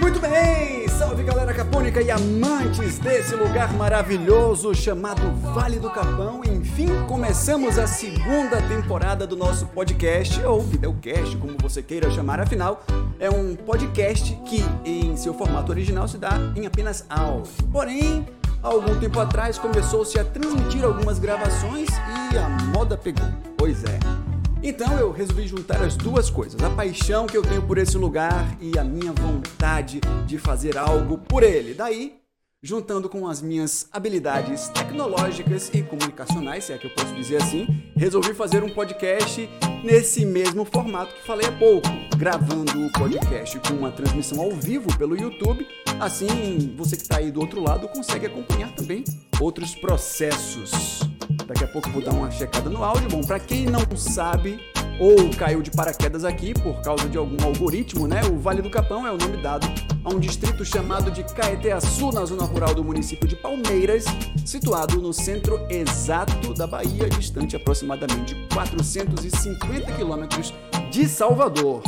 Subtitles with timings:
[0.00, 0.88] Muito bem!
[0.88, 6.40] Salve galera capônica e amantes desse lugar maravilhoso chamado Vale do Capão.
[6.44, 12.84] Enfim, começamos a segunda temporada do nosso podcast, ou videocast, como você queira chamar, afinal,
[13.18, 17.50] é um podcast que, em seu formato original, se dá em apenas áudio.
[17.72, 18.26] Porém,
[18.62, 21.88] há algum tempo atrás começou-se a transmitir algumas gravações
[22.32, 23.28] e a moda pegou.
[23.56, 24.17] Pois é.
[24.62, 28.56] Então eu resolvi juntar as duas coisas: a paixão que eu tenho por esse lugar
[28.60, 31.74] e a minha vontade de fazer algo por ele.
[31.74, 32.18] Daí,
[32.60, 37.66] juntando com as minhas habilidades tecnológicas e comunicacionais, se é que eu posso dizer assim,
[37.96, 39.48] resolvi fazer um podcast
[39.84, 44.96] nesse mesmo formato que falei há pouco, gravando o podcast com uma transmissão ao vivo
[44.98, 45.64] pelo YouTube.
[46.00, 49.04] Assim, você que está aí do outro lado consegue acompanhar também
[49.40, 51.00] outros processos.
[51.48, 53.08] Daqui a pouco vou dar uma checada no áudio.
[53.08, 54.60] Bom, para quem não sabe
[55.00, 58.20] ou caiu de paraquedas aqui por causa de algum algoritmo, né?
[58.30, 59.66] O Vale do Capão é o nome dado
[60.04, 64.04] a um distrito chamado de Caeteaçu, na zona rural do município de Palmeiras,
[64.44, 70.52] situado no centro exato da Bahia, distante aproximadamente 450 quilômetros
[70.90, 71.82] de Salvador.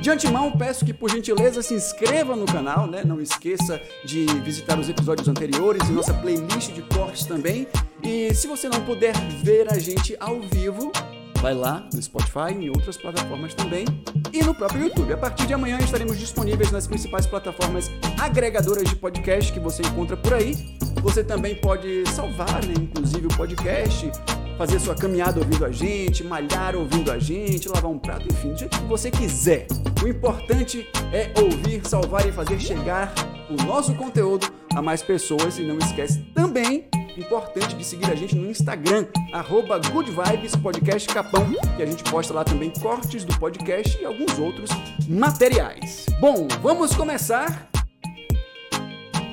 [0.00, 3.02] De antemão, peço que por gentileza se inscreva no canal, né?
[3.04, 7.66] Não esqueça de visitar os episódios anteriores e nossa playlist de cortes também.
[8.02, 10.92] E se você não puder ver a gente ao vivo,
[11.40, 13.84] vai lá no Spotify e em outras plataformas também
[14.32, 15.12] e no próprio YouTube.
[15.12, 20.16] A partir de amanhã estaremos disponíveis nas principais plataformas agregadoras de podcast que você encontra
[20.16, 20.56] por aí.
[21.02, 24.10] Você também pode salvar, né, inclusive o podcast,
[24.58, 28.58] fazer sua caminhada ouvindo a gente, malhar ouvindo a gente, lavar um prato, enfim, do
[28.58, 29.68] jeito que você quiser.
[30.02, 33.14] O importante é ouvir, salvar e fazer chegar
[33.48, 38.34] o nosso conteúdo a mais pessoas e não esquece também importante de seguir a gente
[38.36, 43.36] no Instagram, arroba Good Vibes Podcast Capão, que a gente posta lá também cortes do
[43.38, 44.70] podcast e alguns outros
[45.08, 46.06] materiais.
[46.20, 47.67] Bom, vamos começar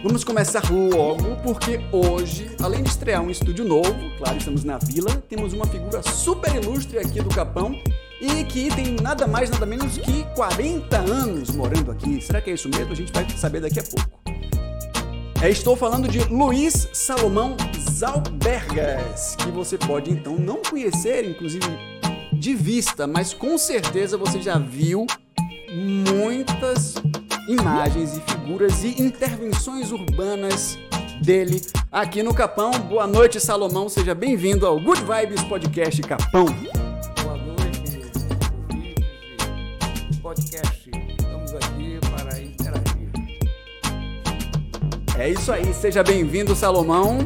[0.06, 5.10] Vamos começar logo, porque hoje, além de estrear um estúdio novo, claro, estamos na vila,
[5.28, 7.76] temos uma figura super ilustre aqui do Capão
[8.22, 12.22] e que tem nada mais, nada menos que 40 anos morando aqui.
[12.22, 12.92] Será que é isso mesmo?
[12.92, 14.22] A gente vai saber daqui a pouco.
[15.42, 17.58] É, estou falando de Luiz Salomão
[17.90, 21.66] Zalbergas, que você pode então não conhecer, inclusive
[22.32, 25.08] de vista, mas com certeza você já viu
[26.14, 26.94] muitas
[27.48, 30.80] imagens e figuras e intervenções urbanas
[31.22, 31.62] dele
[31.92, 32.72] aqui no Capão.
[32.72, 33.88] Boa noite, Salomão.
[33.88, 36.46] Seja bem-vindo ao Good Vibes Podcast Capão.
[36.46, 38.26] Boa noite, ouvintes
[40.22, 40.90] podcast.
[41.20, 43.12] Estamos aqui para interagir.
[45.18, 47.20] É isso aí, seja bem-vindo, Salomão.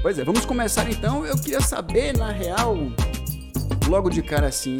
[0.00, 1.26] Pois é, vamos começar então.
[1.26, 2.76] Eu queria saber, na real,
[3.86, 4.78] logo de cara assim,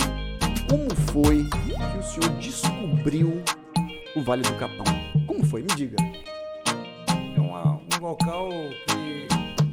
[0.69, 3.43] como foi que o senhor descobriu
[4.15, 4.84] o Vale do Capão?
[5.27, 5.62] Como foi?
[5.62, 5.97] Me diga.
[7.37, 8.49] É uma- um local
[8.87, 9.27] que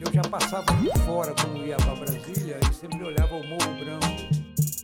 [0.06, 4.08] eu já passava por fora quando ia para Brasília e sempre olhava o Morro Branco,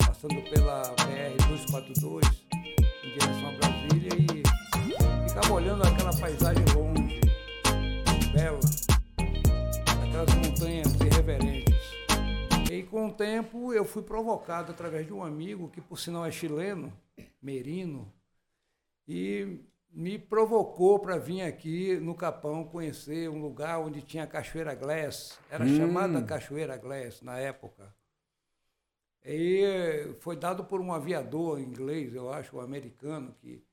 [0.05, 2.43] passando pela BR-242
[3.03, 7.19] em direção a Brasília e ficava olhando aquela paisagem longe,
[8.33, 8.59] bela,
[10.03, 11.75] aquelas montanhas irreverentes.
[12.71, 16.31] E com o tempo eu fui provocado através de um amigo que por sinal é
[16.31, 16.91] chileno,
[17.41, 18.11] Merino,
[19.07, 19.59] e
[19.91, 25.39] me provocou para vir aqui no Capão conhecer um lugar onde tinha a Cachoeira Glass.
[25.49, 25.77] Era Hum.
[25.77, 27.93] chamada Cachoeira Glass na época.
[29.23, 33.63] E foi dado por um aviador inglês, eu acho, um americano, que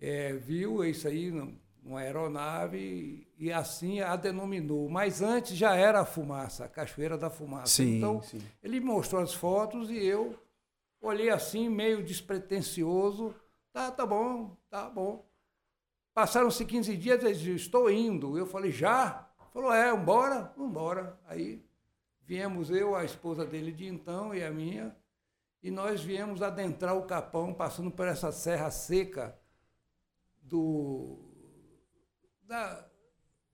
[0.00, 4.88] eh, viu isso aí num- numa aeronave e assim a denominou.
[4.88, 7.70] Mas antes já era a fumaça, a Cachoeira da Fumaça.
[7.70, 8.40] Sim, então, sim.
[8.62, 10.36] ele mostrou as fotos e eu
[11.00, 13.34] olhei assim, meio despretensioso.
[13.76, 15.28] Tá, tá bom, tá bom.
[16.14, 18.38] Passaram-se 15 dias, ele disse, estou indo.
[18.38, 19.28] Eu falei, já?
[19.52, 21.20] Falou, é, vambora, vambora.
[21.26, 21.62] Aí
[22.22, 24.96] viemos eu, a esposa dele de então e a minha,
[25.62, 29.38] e nós viemos adentrar o Capão, passando por essa serra seca
[30.40, 31.18] do,
[32.44, 32.82] da,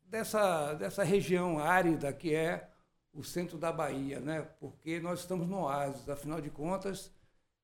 [0.05, 2.70] dessa, dessa região árida que é
[3.12, 4.43] o centro da Bahia, né?
[4.61, 7.12] Porque nós estamos no oásis, afinal de contas,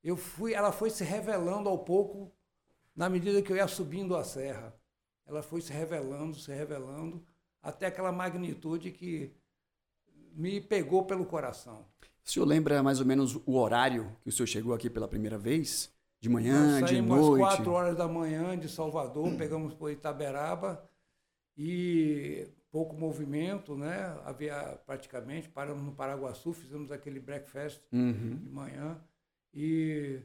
[0.02, 2.36] eu fui, ela foi se revelando ao pouco
[2.98, 4.74] na medida que eu ia subindo a serra.
[5.24, 7.22] Ela foi se revelando, se revelando,
[7.62, 9.30] até aquela magnitude que
[10.34, 11.86] me pegou pelo coração.
[12.24, 15.38] O senhor lembra mais ou menos o horário que o senhor chegou aqui pela primeira
[15.38, 15.90] vez?
[16.20, 17.40] De manhã, de saímos às noite?
[17.40, 20.82] quatro horas da manhã de Salvador, pegamos por Itaberaba
[21.56, 24.18] e pouco movimento, né?
[24.24, 28.34] Havia praticamente, paramos no Paraguaçu, fizemos aquele breakfast Uhum.
[28.42, 29.00] de manhã
[29.54, 30.20] e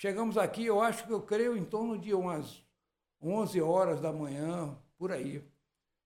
[0.00, 2.64] chegamos aqui, eu acho que eu creio em torno de umas
[3.20, 5.44] 11 horas da manhã, por aí.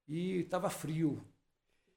[0.09, 1.25] E estava frio.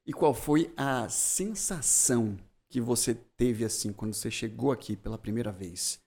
[0.06, 5.50] E qual foi a sensação que você teve assim quando você chegou aqui pela primeira
[5.50, 6.00] vez?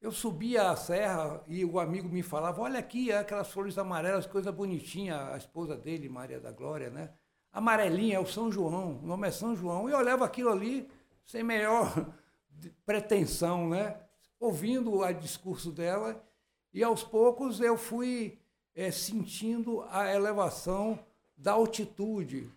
[0.00, 4.50] Eu subia a serra e o amigo me falava: Olha aqui, aquelas flores amarelas, coisa
[4.50, 5.28] bonitinha.
[5.28, 7.10] A esposa dele, Maria da Glória, né?
[7.52, 9.90] Amarelinha é o São João, o nome é São João.
[9.90, 10.88] E eu olhava aquilo ali
[11.26, 12.14] sem maior
[12.86, 14.03] pretensão, né?
[14.44, 16.22] Ouvindo o discurso dela.
[16.70, 18.38] E aos poucos eu fui
[18.74, 20.98] é, sentindo a elevação
[21.34, 22.52] da altitude.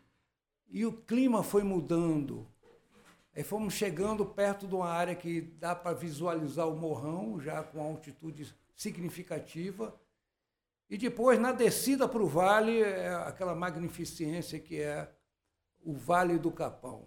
[0.68, 2.46] E o clima foi mudando.
[3.34, 7.82] Aí fomos chegando perto de uma área que dá para visualizar o morrão, já com
[7.82, 9.98] altitude significativa.
[10.90, 15.10] E depois, na descida para o vale, é aquela magnificência que é
[15.86, 17.06] o Vale do Capão.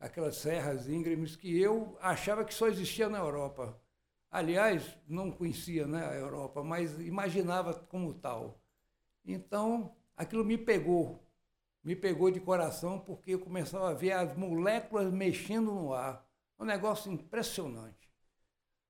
[0.00, 3.80] Aquelas serras íngremes que eu achava que só existia na Europa.
[4.30, 8.60] Aliás, não conhecia né, a Europa, mas imaginava como tal.
[9.24, 11.28] Então, aquilo me pegou
[11.88, 16.22] me pegou de coração porque eu começava a ver as moléculas mexendo no ar.
[16.58, 18.12] Um negócio impressionante.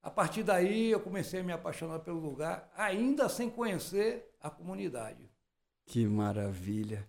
[0.03, 5.31] A partir daí eu comecei a me apaixonar pelo lugar, ainda sem conhecer a comunidade.
[5.85, 7.09] Que maravilha.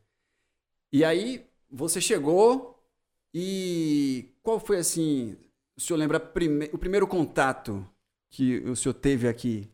[0.91, 2.83] E aí você chegou
[3.33, 5.37] e qual foi assim,
[5.75, 7.87] o senhor lembra prime o primeiro contato
[8.29, 9.69] que o senhor teve aqui?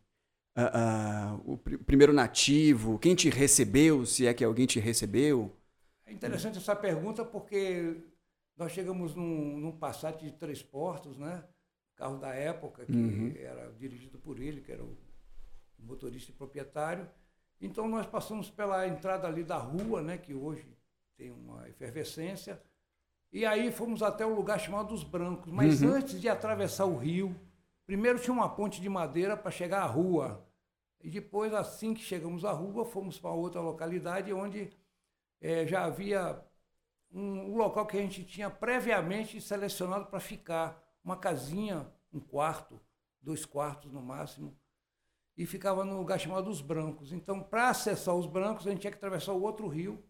[0.58, 5.54] Uh, uh, o pr primeiro nativo, quem te recebeu, se é que alguém te recebeu?
[6.06, 7.98] É interessante essa pergunta porque
[8.56, 11.44] nós chegamos num, num Passat de três portos, né?
[11.96, 13.34] Carro da época, que uhum.
[13.38, 14.98] era dirigido por ele, que era o
[15.80, 17.10] motorista e proprietário.
[17.60, 20.18] Então nós passamos pela entrada ali da rua, né?
[20.18, 20.66] Que hoje
[21.18, 22.62] tem uma efervescência.
[23.32, 25.52] E aí fomos até um lugar chamado Os Brancos.
[25.52, 25.94] Mas uhum.
[25.94, 27.36] antes de atravessar o rio,
[27.86, 30.46] primeiro tinha uma ponte de madeira para chegar à rua.
[31.02, 34.72] E depois, assim que chegamos à rua, fomos para outra localidade onde
[35.40, 36.44] é, já havia
[37.12, 42.82] um, um, local que a gente tinha previamente selecionado para ficar, uma casinha, um quarto,
[43.22, 44.58] dois quartos no máximo,
[45.38, 47.12] e ficava num lugar chamado Os Brancos.
[47.12, 50.04] Então, para acessar os Brancos, a gente tinha que atravessar o outro rio.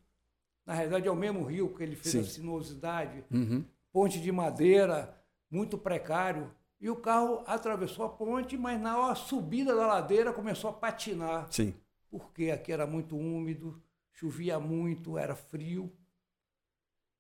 [0.66, 2.20] Na realidade, é o mesmo rio que ele fez Sim.
[2.22, 3.66] a sinuosidade, uhum.
[3.92, 5.20] ponte de madeira,
[5.50, 6.52] muito precário.
[6.80, 11.48] E o carro atravessou a ponte, mas na hora subida da ladeira começou a patinar.
[11.52, 11.74] Sim.
[12.10, 13.82] Porque aqui era muito úmido,
[14.12, 15.92] chovia muito, era frio.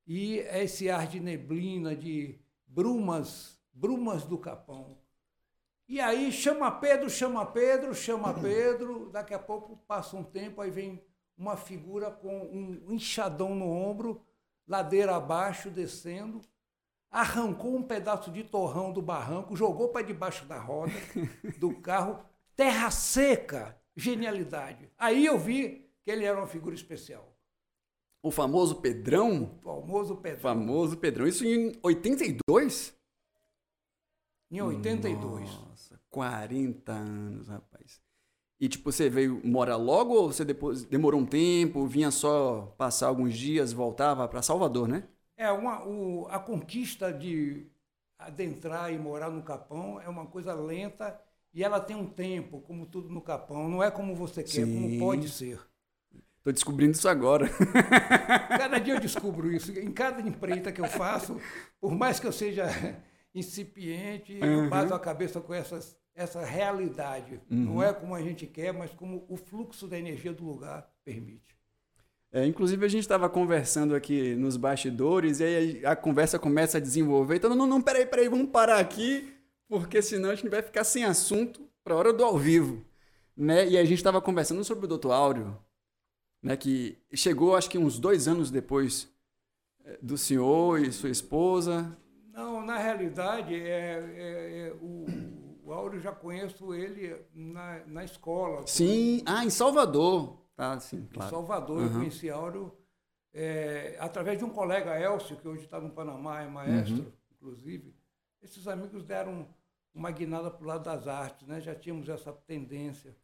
[0.06, 4.98] E esse ar de neblina, de brumas, brumas do Capão.
[5.88, 10.70] E aí chama Pedro, chama Pedro, chama Pedro, daqui a pouco passa um tempo, aí
[10.70, 11.02] vem
[11.38, 14.22] uma figura com um enxadão no ombro,
[14.68, 16.42] ladeira abaixo, descendo,
[17.16, 20.92] arrancou um pedaço de torrão do barranco, jogou para debaixo da roda
[21.58, 22.20] do carro,
[22.58, 24.92] terra seca, genialidade.
[24.98, 27.34] Aí eu vi que ele era uma figura especial.
[28.22, 29.58] O famoso Pedrão?
[29.60, 30.42] O famoso Pedrão.
[30.42, 31.26] Famoso Pedrão.
[31.26, 32.94] Isso em 82?
[34.52, 35.50] Em 82.
[35.50, 38.02] Nossa, 40 anos, rapaz.
[38.60, 43.08] E tipo, você veio morar logo ou você depois demorou um tempo, vinha só passar
[43.08, 45.08] alguns dias, voltava para Salvador, né?
[45.38, 47.68] É, uma, o, a conquista de
[48.18, 51.20] adentrar e morar no Capão é uma coisa lenta
[51.54, 53.70] e ela tem um tempo, como tudo no Capão.
[53.70, 54.74] Não é como você quer, Sim.
[54.74, 55.60] como pode ser.
[56.44, 57.50] Tô descobrindo isso agora.
[58.50, 59.72] Cada dia eu descubro isso.
[59.72, 61.42] Em cada empreita que eu faço,
[61.82, 62.68] por mais que eu seja
[63.34, 64.66] incipiente, uhum.
[64.66, 67.42] eu bato a cabeça com essas, essa realidade.
[67.50, 67.58] Uhum.
[67.58, 71.55] Não é como a gente quer, mas como o fluxo da energia do lugar permite.
[72.36, 76.82] É, inclusive, a gente estava conversando aqui nos bastidores e aí a, conversa começa a
[76.82, 77.38] desenvolver.
[77.38, 79.34] Então, não, não, peraí, peraí, vamos parar aqui,
[79.70, 82.84] porque senão a gente vai ficar sem assunto para a hora do ao vivo.
[83.38, 83.70] Né?
[83.70, 85.12] E a gente estava conversando sobre o Dr.
[85.12, 85.58] Áureo,
[86.44, 89.10] né, que chegou acho que uns dois anos depois
[89.86, 91.98] eh, do senhor e sua esposa.
[92.34, 95.06] Não, na realidade, é, é, é o,
[95.64, 98.68] o Áureo já conheço ele na, na escola.
[98.68, 100.45] Sim, ah, em Salvador.
[100.58, 101.28] Ah, sim, claro.
[101.28, 101.86] Em Salvador, uhum.
[101.86, 102.76] eu conheci Áureo
[103.34, 107.12] é, através de um colega, Elcio, que hoje está no Panamá, é maestro, uhum.
[107.34, 107.94] inclusive.
[108.42, 109.48] Esses amigos deram
[109.94, 111.60] uma guinada para o lado das artes, né?
[111.60, 113.16] já tínhamos essa tendência.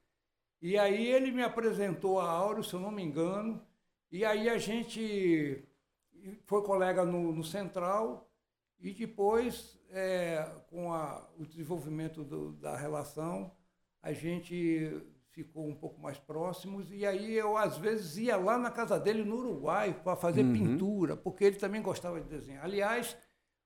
[0.62, 3.62] E aí ele me apresentou a Áureo, se eu não me engano,
[4.12, 5.64] e aí a gente
[6.46, 8.30] foi colega no, no Central
[8.80, 13.52] e depois, é, com a, o desenvolvimento do, da relação,
[14.02, 18.70] a gente ficou um pouco mais próximos e aí eu às vezes ia lá na
[18.70, 20.54] casa dele no Uruguai para fazer uhum.
[20.54, 22.64] pintura, porque ele também gostava de desenhar.
[22.64, 23.18] Aliás,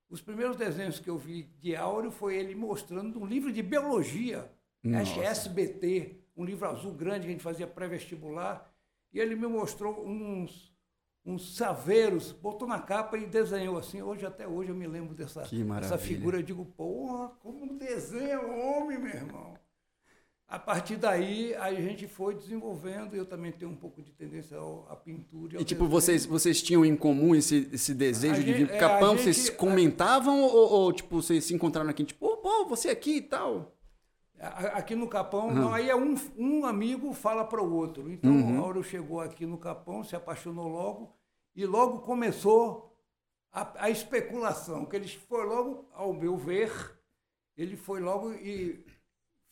[0.10, 4.50] os primeiros desenhos que eu vi de Áureo foi ele mostrando um livro de biologia,
[4.84, 5.02] Nossa.
[5.02, 8.72] acho que é SBT, um livro azul grande que a gente fazia pré-vestibular,
[9.12, 10.72] e ele me mostrou uns,
[11.26, 14.02] uns saveiros, botou na capa e desenhou assim.
[14.02, 16.38] Hoje, até hoje, eu me lembro dessa, dessa figura.
[16.38, 19.55] Eu digo, porra, como desenha o homem, meu irmão.
[20.48, 23.16] A partir daí, a gente foi desenvolvendo.
[23.16, 24.58] Eu também tenho um pouco de tendência
[24.90, 25.58] à pintura.
[25.58, 28.80] E, e tipo, vocês, vocês tinham em comum esse, esse desejo de vir pro é,
[28.80, 29.18] Capão?
[29.18, 30.48] Gente, vocês comentavam a...
[30.48, 33.76] ou, ou, tipo, vocês se encontraram aqui, tipo, pô, você aqui e tal?
[34.38, 35.56] Aqui no Capão, uhum.
[35.56, 38.12] não, aí é um, um amigo fala para o outro.
[38.12, 38.44] Então, uhum.
[38.44, 41.16] o Mauro chegou aqui no Capão, se apaixonou logo,
[41.56, 42.96] e logo começou
[43.52, 46.72] a, a especulação, que ele foi logo, ao meu ver,
[47.58, 48.86] ele foi logo e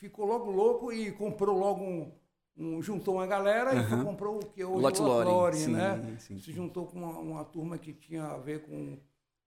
[0.03, 2.11] ficou logo louco e comprou logo um,
[2.57, 4.01] um juntou uma galera uhum.
[4.01, 6.17] e comprou o que hoje é o Lore, né?
[6.19, 8.99] Sim, Se juntou com uma, uma, turma que tinha a ver com,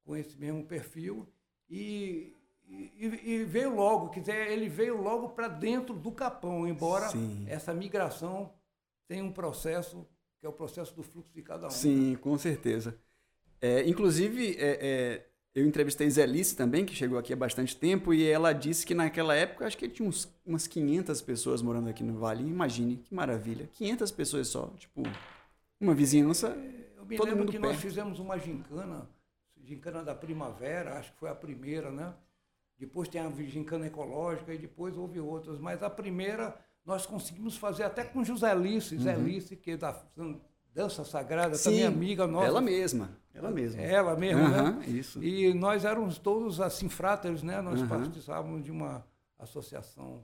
[0.03, 1.29] com esse mesmo perfil
[1.69, 2.35] e,
[2.67, 7.45] e, e veio logo, quer dizer, ele veio logo para dentro do Capão, embora sim.
[7.49, 8.51] essa migração
[9.07, 10.07] tenha um processo
[10.41, 11.71] que é o processo do fluxo de cada um.
[11.71, 12.17] Sim, né?
[12.17, 12.99] com certeza.
[13.61, 18.23] É, inclusive, é, é eu entrevistei Zelice também, que chegou aqui há bastante tempo, e
[18.29, 22.19] ela disse que naquela época, acho que tinha uns, umas 500 pessoas morando aqui no
[22.19, 22.47] Vale.
[22.47, 23.67] Imagine, que maravilha.
[23.73, 25.03] 500 pessoas só, tipo,
[25.81, 26.49] uma vizinhança.
[26.95, 27.73] Eu me todo lembro mundo que perto.
[27.73, 29.09] nós fizemos uma gincana,
[29.65, 32.13] gincana da primavera, acho que foi a primeira, né?
[32.79, 35.59] Depois tem a gincana ecológica e depois houve outras.
[35.59, 39.01] Mas a primeira nós conseguimos fazer até com José Lice, uhum.
[39.01, 39.95] Zé Lice, que é da
[40.77, 42.49] dança sagrada, Sim, também amiga nossa.
[42.49, 43.19] Ela mesma.
[43.33, 43.81] Ela mesma.
[43.81, 44.87] Ela mesma, uhum, né?
[44.87, 45.25] Isso.
[45.25, 47.63] E nós éramos todos assim fráteres, né?
[47.63, 47.89] Nós uhum.
[47.89, 49.03] participávamos de uma
[49.39, 50.23] associação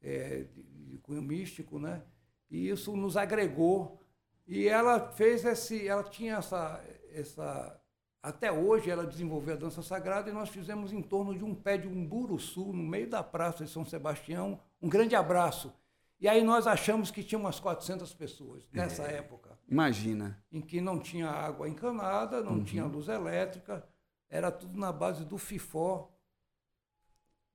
[0.00, 2.02] é, de, cunho místico, né?
[2.50, 4.00] E isso nos agregou.
[4.46, 6.82] E ela fez esse, ela tinha essa,
[7.12, 7.78] essa
[8.22, 11.76] até hoje ela desenvolveu a dança sagrada e nós fizemos em torno de um pé
[11.76, 15.70] de umburuçu no meio da praça de São Sebastião, um grande abraço.
[16.18, 19.16] E aí nós achamos que tinha umas 400 pessoas nessa é.
[19.16, 19.51] época.
[19.72, 20.38] Imagina.
[20.52, 22.64] Em que não tinha água encanada, não uhum.
[22.64, 23.82] tinha luz elétrica,
[24.28, 26.10] era tudo na base do FIFó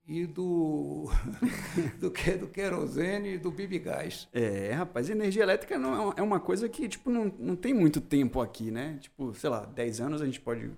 [0.04, 1.08] e do
[2.00, 4.26] do, que, do querosene e do bibigás.
[4.32, 8.40] É, rapaz, energia elétrica não é uma coisa que tipo não, não tem muito tempo
[8.40, 8.98] aqui, né?
[9.00, 10.72] Tipo, sei lá, 10 anos a gente pode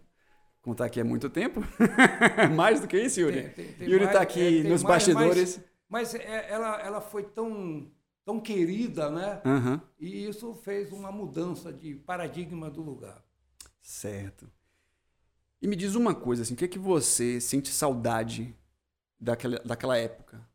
[0.60, 1.62] contar que é muito tempo.
[2.54, 3.42] mais do que isso, Yuri.
[3.44, 5.60] Tem, tem, tem Yuri está aqui é, nos mais, bastidores.
[5.88, 7.90] Mas, mas é, ela, ela foi tão
[8.24, 9.42] tão querida, né?
[9.44, 9.80] Uhum.
[9.98, 13.22] E isso fez uma mudança de paradigma do lugar.
[13.80, 14.50] Certo.
[15.60, 18.56] E me diz uma coisa, assim, o que é que você sente saudade
[19.18, 20.48] daquela, daquela época?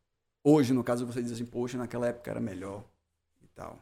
[0.44, 2.84] Hoje, no caso, você diz assim, poxa, naquela época era melhor
[3.42, 3.80] e tal.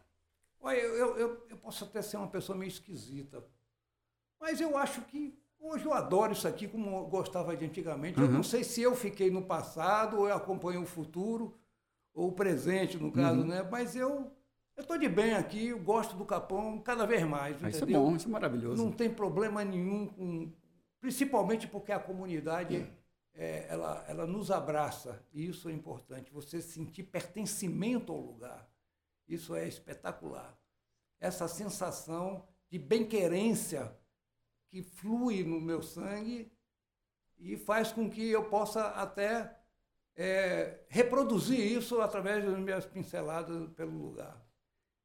[0.60, 3.44] Olha, eu, eu, eu posso até ser uma pessoa meio esquisita,
[4.40, 8.20] mas eu acho que hoje eu adoro isso aqui como eu gostava de antigamente.
[8.20, 8.26] Uhum.
[8.26, 11.54] Eu não sei se eu fiquei no passado ou eu acompanho o futuro,
[12.14, 13.48] ou o presente, no caso, uhum.
[13.48, 13.68] né?
[13.70, 14.32] Mas eu
[14.78, 17.62] estou de bem aqui, eu gosto do Capão cada vez mais.
[17.64, 18.84] Ah, isso é bom, isso é maravilhoso.
[18.84, 20.52] Não tem problema nenhum com.
[21.00, 22.90] Principalmente porque a comunidade
[23.34, 26.32] é, ela, ela nos abraça, e isso é importante.
[26.32, 28.70] Você sentir pertencimento ao lugar.
[29.28, 30.58] Isso é espetacular.
[31.20, 33.96] Essa sensação de bem-querência
[34.68, 36.52] que flui no meu sangue
[37.38, 39.56] e faz com que eu possa até
[40.16, 44.42] é, reproduzir isso através das minhas pinceladas pelo lugar.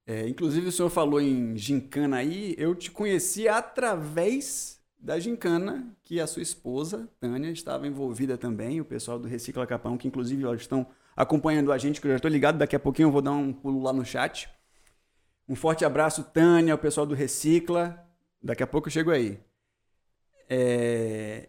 [0.06, 6.20] É, inclusive, o senhor falou em gincana aí, eu te conheci através da gincana que
[6.20, 10.62] a sua esposa, Tânia, estava envolvida também, o pessoal do Recicla Capão, que inclusive eles
[10.62, 13.32] estão acompanhando a gente, que eu já estou ligado, daqui a pouquinho eu vou dar
[13.32, 14.48] um pulo lá no chat.
[15.48, 18.06] Um forte abraço, Tânia, o pessoal do Recicla,
[18.42, 19.38] daqui a pouco eu chego aí.
[20.48, 21.48] É...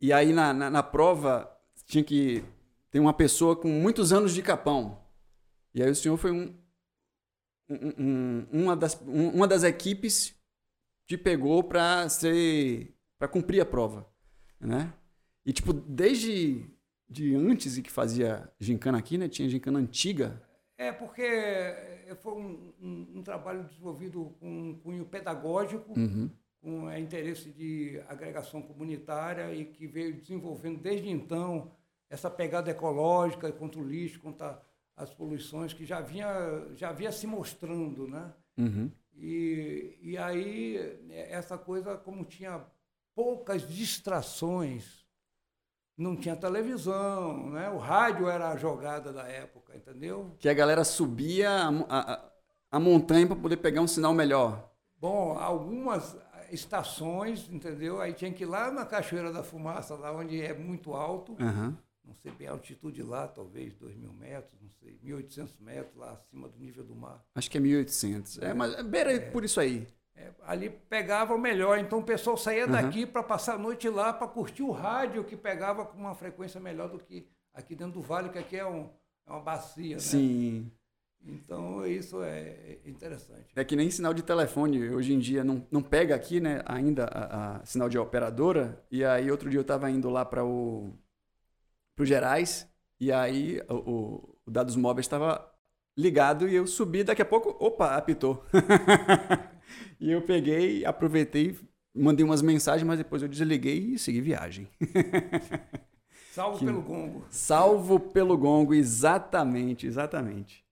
[0.00, 1.50] E aí na, na, na prova
[1.84, 2.44] tinha que
[2.90, 5.02] tem uma pessoa com muitos anos de capão.
[5.74, 6.54] E aí o senhor foi um,
[7.68, 10.34] um, um uma, das, uma das equipes
[11.06, 14.08] que pegou para ser para cumprir a prova,
[14.60, 14.92] né?
[15.44, 16.70] E tipo, desde
[17.08, 19.28] de antes e que fazia gincana aqui, né?
[19.28, 20.42] Tinha gincana antiga.
[20.76, 21.26] É, porque
[22.20, 26.30] foi um, um, um trabalho desenvolvido com um cunho pedagógico, uhum.
[26.60, 31.72] com interesse de agregação comunitária e que veio desenvolvendo desde então
[32.10, 34.60] essa pegada ecológica contra o lixo, contra
[34.96, 36.28] as poluições que já vinha,
[36.74, 38.32] já vinha se mostrando, né?
[38.56, 38.90] Uhum.
[39.14, 42.64] E, e aí, essa coisa, como tinha
[43.14, 45.04] poucas distrações,
[45.96, 47.68] não tinha televisão, né?
[47.70, 50.34] O rádio era a jogada da época, entendeu?
[50.38, 52.30] Que a galera subia a, a,
[52.72, 54.70] a montanha para poder pegar um sinal melhor.
[54.96, 56.16] Bom, algumas
[56.50, 58.00] estações, entendeu?
[58.00, 61.76] Aí tinha que ir lá na Cachoeira da Fumaça, lá onde é muito alto, uhum
[62.08, 66.12] não sei bem a altitude lá, talvez 2 mil metros, não sei, 1.800 metros lá
[66.12, 67.22] acima do nível do mar.
[67.34, 68.42] Acho que é 1.800.
[68.42, 69.86] É, mas beira é, por isso aí.
[70.16, 72.72] É, ali pegava melhor, então o pessoal saía uhum.
[72.72, 76.58] daqui para passar a noite lá para curtir o rádio que pegava com uma frequência
[76.58, 78.88] melhor do que aqui dentro do vale, que aqui é, um,
[79.26, 80.00] é uma bacia, né?
[80.00, 80.72] Sim.
[81.20, 83.52] Então, isso é interessante.
[83.54, 87.04] É que nem sinal de telefone, hoje em dia não, não pega aqui, né, ainda
[87.04, 88.82] a, a sinal de operadora.
[88.90, 90.96] E aí, outro dia eu estava indo lá para o
[91.98, 95.52] pro Gerais, e aí o, o, o dados móveis estava
[95.96, 98.46] ligado e eu subi, daqui a pouco, opa, apitou.
[99.98, 101.58] e eu peguei, aproveitei,
[101.92, 104.68] mandei umas mensagens, mas depois eu desliguei e segui viagem.
[106.30, 106.64] Salvo que...
[106.66, 107.26] pelo gongo.
[107.30, 110.64] Salvo pelo gongo, exatamente, exatamente.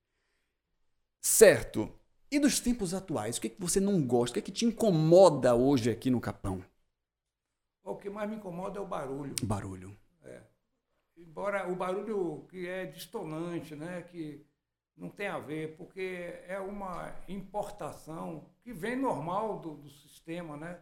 [1.20, 1.90] Certo.
[2.30, 4.30] E dos tempos atuais, o que, é que você não gosta?
[4.30, 6.64] O que, é que te incomoda hoje aqui no Capão?
[7.82, 9.34] O que mais me incomoda é o barulho.
[9.42, 9.96] Barulho.
[10.22, 10.40] É.
[11.16, 14.02] Embora o barulho que é distonante, né?
[14.02, 14.44] Que
[14.96, 20.80] não tem a ver, porque é uma importação que vem normal do, do sistema, né?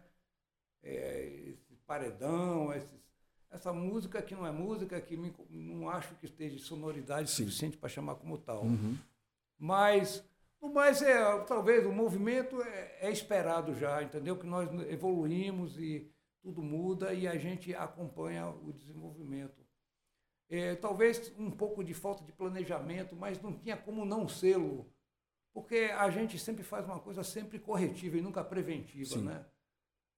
[0.83, 3.01] É, esse paredão, esses,
[3.49, 7.43] essa música que não é música, que me, não acho que esteja sonoridade Sim.
[7.43, 8.63] suficiente para chamar como tal.
[8.63, 8.97] Uhum.
[9.57, 10.23] Mas
[10.73, 14.37] mas é, talvez o movimento é, é, esperado já, entendeu?
[14.37, 16.11] Que nós evoluímos e
[16.41, 19.64] tudo muda e a gente acompanha o desenvolvimento.
[20.49, 24.91] É, talvez um pouco de falta de planejamento, mas não tinha como não sê-lo,
[25.53, 29.23] porque a gente sempre faz uma coisa sempre corretiva e nunca preventiva, Sim.
[29.23, 29.45] né?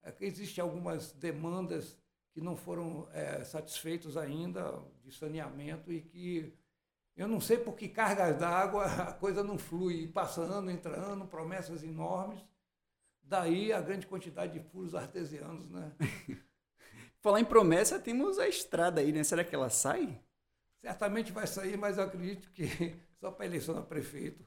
[0.02, 1.98] É existem algumas demandas
[2.32, 6.54] que não foram é, satisfeitas ainda de saneamento e que
[7.16, 11.26] eu não sei por que cargas d'água a coisa não flui, passa ano, entra ano,
[11.26, 12.40] promessas enormes.
[13.22, 15.92] Daí a grande quantidade de furos artesianos, né?
[17.28, 19.22] Falar em promessa, temos a estrada aí, né?
[19.22, 20.18] Será que ela sai?
[20.80, 22.66] Certamente vai sair, mas eu acredito que
[23.20, 24.42] só para eleição a prefeito.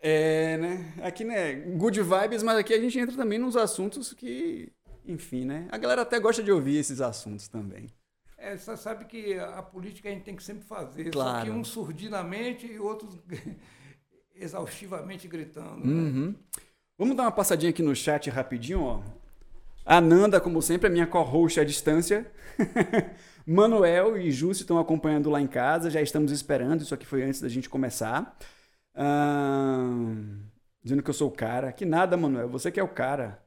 [0.00, 0.94] É, né?
[1.02, 1.52] Aqui, né?
[1.76, 4.72] Good vibes, mas aqui a gente entra também nos assuntos que,
[5.04, 5.68] enfim, né?
[5.70, 7.90] A galera até gosta de ouvir esses assuntos também.
[8.38, 11.38] É, você sabe que a política a gente tem que sempre fazer, claro.
[11.40, 13.20] só que um surdinamente e outros
[14.34, 15.86] exaustivamente gritando.
[15.86, 15.92] Né?
[15.92, 16.34] Uhum.
[16.96, 19.21] Vamos dar uma passadinha aqui no chat rapidinho, ó.
[19.84, 22.30] A Nanda, como sempre, a minha co-host à distância.
[23.46, 27.40] Manuel e Júcio estão acompanhando lá em casa, já estamos esperando, isso aqui foi antes
[27.40, 28.36] da gente começar.
[30.82, 31.72] dizendo que eu sou o cara.
[31.72, 33.42] Que nada, Manuel, você que é o cara.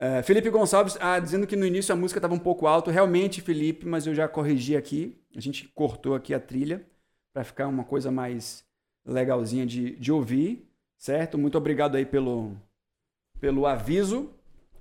[0.00, 2.90] Uh, Felipe Gonçalves ah, dizendo que no início a música estava um pouco alta.
[2.90, 5.20] Realmente, Felipe, mas eu já corrigi aqui.
[5.34, 6.86] A gente cortou aqui a trilha
[7.32, 8.64] para ficar uma coisa mais
[9.04, 11.38] legalzinha de, de ouvir, certo?
[11.38, 12.56] Muito obrigado aí pelo,
[13.40, 14.30] pelo aviso.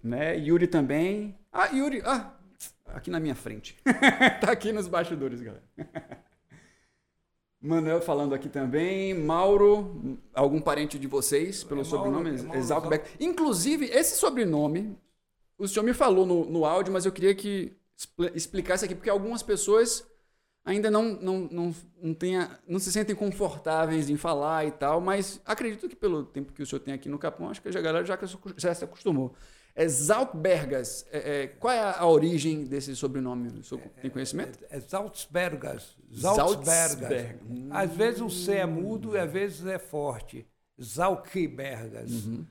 [0.08, 0.38] Né?
[0.38, 1.38] Yuri também.
[1.52, 2.34] Ah, Yuri, ah,
[2.88, 3.78] aqui na minha frente.
[4.42, 5.64] tá aqui nos bastidores, galera.
[7.60, 9.14] Manuel falando aqui também.
[9.14, 12.30] Mauro, algum parente de vocês, pelo é sobrenome?
[12.54, 12.90] É Exalco
[13.20, 14.96] Inclusive, esse sobrenome
[15.58, 17.76] o senhor me falou no, no áudio, mas eu queria que
[18.36, 20.06] explicasse aqui, porque algumas pessoas
[20.64, 25.42] ainda não, não, não, não, tenha, não se sentem confortáveis em falar e tal, mas
[25.46, 28.06] acredito que pelo tempo que o senhor tem aqui no Capão, acho que a galera
[28.06, 28.20] já,
[28.56, 29.34] já se acostumou.
[29.78, 31.06] É Zaltbergas.
[31.12, 33.50] É, é, qual é a origem desse sobrenome?
[33.60, 34.58] O senhor tem conhecimento?
[34.72, 35.96] É, é Zaltzbergas.
[36.12, 37.36] Zaltzbergas.
[37.48, 37.70] Hum.
[37.70, 40.48] Às vezes o C é mudo e às vezes é forte.
[40.82, 42.26] Zalkbergas.
[42.26, 42.44] Uhum.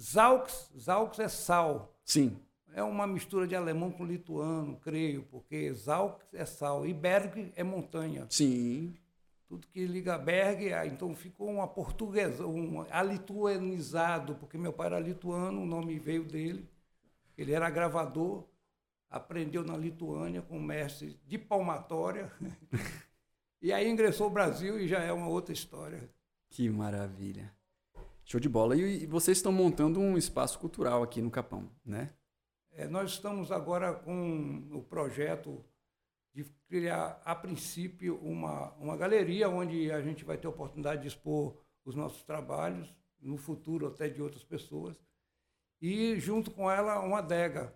[0.00, 1.92] Zalks, Zalks é sal.
[2.04, 2.36] Sim.
[2.72, 7.64] É uma mistura de alemão com lituano, creio, porque Zalk é sal e Berg é
[7.64, 8.24] montanha.
[8.30, 8.94] Sim.
[9.48, 15.00] Tudo que liga Berg, ah, então ficou uma portuguesa, um alituanizado, porque meu pai era
[15.00, 16.68] lituano, o nome veio dele.
[17.36, 18.44] Ele era gravador,
[19.08, 22.30] aprendeu na Lituânia com mestre de palmatória.
[23.62, 26.10] e aí ingressou ao Brasil e já é uma outra história.
[26.50, 27.50] Que maravilha.
[28.24, 28.76] Show de bola.
[28.76, 32.10] E, vocês estão montando um espaço cultural aqui no Capão, né?
[32.72, 35.64] É, nós estamos agora com o projeto
[36.38, 41.08] de criar, a princípio, uma, uma galeria onde a gente vai ter a oportunidade de
[41.08, 44.96] expor os nossos trabalhos, no futuro até de outras pessoas,
[45.82, 47.74] e junto com ela uma adega.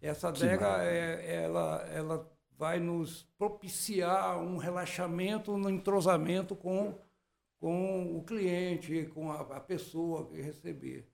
[0.00, 6.96] Essa adega, é, ela, ela vai nos propiciar um relaxamento, um entrosamento com,
[7.58, 11.10] com o cliente, com a, a pessoa que receber.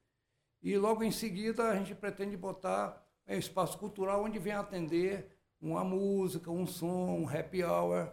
[0.62, 5.84] E logo em seguida a gente pretende botar é, espaço cultural onde vem atender uma
[5.84, 8.10] música, um som, um happy hour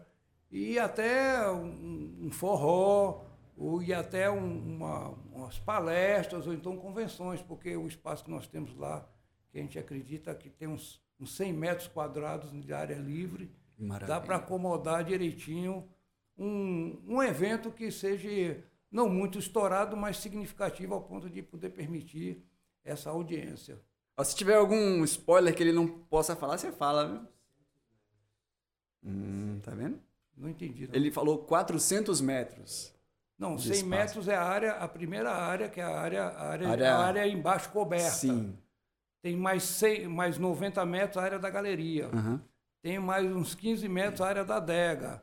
[0.52, 3.24] e até um, um forró,
[3.56, 8.48] ou, e até um, uma, umas palestras ou então convenções, porque o espaço que nós
[8.48, 9.08] temos lá,
[9.52, 14.20] que a gente acredita que tem uns, uns 100 metros quadrados de área livre, Maravilha.
[14.20, 15.88] Dá para acomodar direitinho
[16.38, 22.44] um, um evento que seja não muito estourado, mas significativo ao ponto de poder permitir
[22.84, 23.80] essa audiência.
[24.24, 27.28] Se tiver algum spoiler que ele não possa falar, você fala, viu?
[29.08, 30.00] Hum, tá vendo?
[30.36, 30.88] Não entendi.
[30.88, 30.94] Não.
[30.96, 32.94] Ele falou 400 metros.
[33.40, 33.90] Não, de 100 espaço.
[33.90, 37.06] metros é a área, a primeira área, que é a área, a área, Área- a
[37.06, 38.10] área embaixo coberta.
[38.12, 38.58] Sim.
[39.22, 42.08] Tem mais, 100, mais 90 metros a área da galeria.
[42.08, 42.42] Aham.
[42.82, 45.22] Tem mais uns 15 metros a área da adega.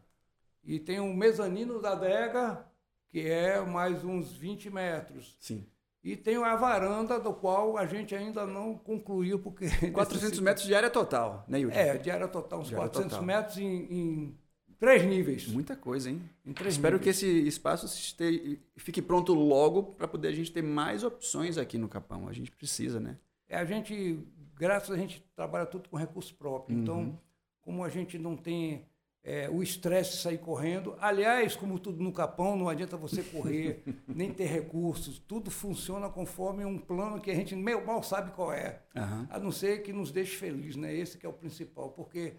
[0.62, 2.64] E tem um mezanino da adega,
[3.10, 5.36] que é mais uns 20 metros.
[5.40, 5.66] Sim.
[6.04, 9.64] E tem a varanda, do qual a gente ainda não concluiu, porque...
[9.90, 11.74] 400 necessita- metros de área total, né, Yuri?
[11.74, 13.24] É, de área total, uns De área 400 total.
[13.26, 14.38] metros em, em
[14.78, 15.46] três níveis.
[15.48, 16.20] Muita coisa, hein?
[16.44, 17.22] Em três Espero que níveis.
[17.22, 21.88] esse espaço este- fique pronto logo para poder a gente ter mais opções aqui no
[21.88, 22.28] Capão.
[22.28, 23.16] A gente precisa, né?
[23.48, 24.18] É, a gente,
[24.56, 26.76] graças a gente trabalha tudo com recurso próprio.
[26.76, 26.82] Uhum.
[26.82, 27.20] Então,
[27.62, 28.84] como a gente não tem
[29.24, 33.82] é, o estresse de sair correndo, aliás, como tudo no Capão, não adianta você correr,
[34.06, 35.18] nem ter recursos.
[35.18, 38.82] Tudo funciona conforme um plano que a gente meio mal sabe qual é.
[38.94, 39.26] Aham.
[39.30, 40.94] A não ser que nos deixe feliz, né?
[40.94, 42.34] Esse que é o principal, porque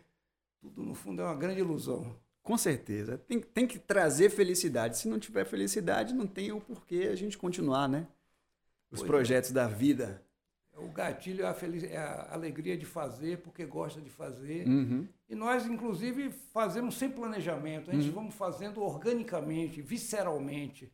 [0.62, 2.16] tudo no fundo é uma grande ilusão.
[2.44, 3.18] Com certeza.
[3.18, 5.00] Tem, tem que trazer felicidade.
[5.00, 8.08] Se não tiver felicidade, não tem o porquê a gente continuar, né?
[8.92, 9.08] Os Pois é.
[9.08, 10.24] projetos da vida.
[10.78, 14.68] O gatilho é a, feliz, é a alegria de fazer, porque gosta de fazer.
[14.68, 15.08] Uhum.
[15.30, 17.90] E nós, inclusive, fazemos sem planejamento.
[17.90, 20.92] A gente vamos fazendo organicamente, visceralmente.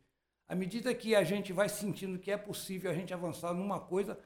[0.48, 4.18] À medida que a gente vai sentindo que é possível a gente avançar numa coisa,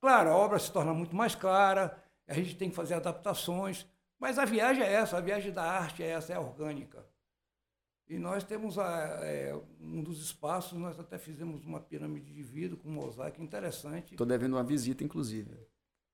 [0.00, 3.86] claro, a obra se torna muito mais clara, a gente tem que fazer adaptações,
[4.18, 7.04] mas a viagem é essa, a viagem da arte é essa, é orgânica.
[8.08, 12.76] E nós temos a, é, um dos espaços, nós até fizemos uma pirâmide de vidro
[12.78, 14.16] com um mosaico interessante.
[14.16, 15.50] Tô devendo uma visita, inclusive.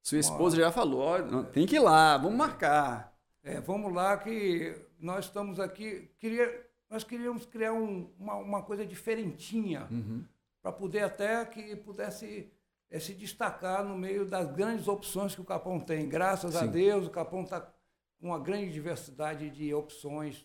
[0.02, 3.16] Sua esposa já falou, ó, não, tem que ir lá, vamos marcar.
[3.42, 8.84] É, vamos lá que nós estamos aqui, queria, nós queríamos criar um- uma, uma coisa
[8.84, 10.24] diferentinha Uhum.
[10.62, 12.50] para poder até que pudesse
[12.90, 16.08] eh, se destacar no meio das grandes opções que o Capão tem.
[16.08, 16.70] Graças a Sim.
[16.70, 20.44] Deus, o Capão está com uma grande diversidade de opções.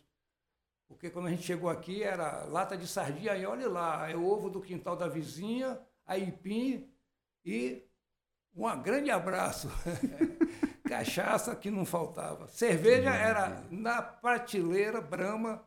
[0.90, 4.26] Porque quando a gente chegou aqui era lata de sardinha, e olha lá, é o
[4.26, 6.92] ovo do quintal da vizinha, aipim
[7.46, 7.88] e
[8.56, 9.70] um grande abraço.
[10.84, 12.48] Cachaça que não faltava.
[12.48, 15.64] Cerveja era na prateleira brama,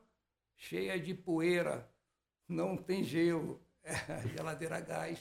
[0.57, 1.89] cheia de poeira.
[2.49, 3.63] Não tem gelo.
[3.85, 5.19] É, geladeira a gás.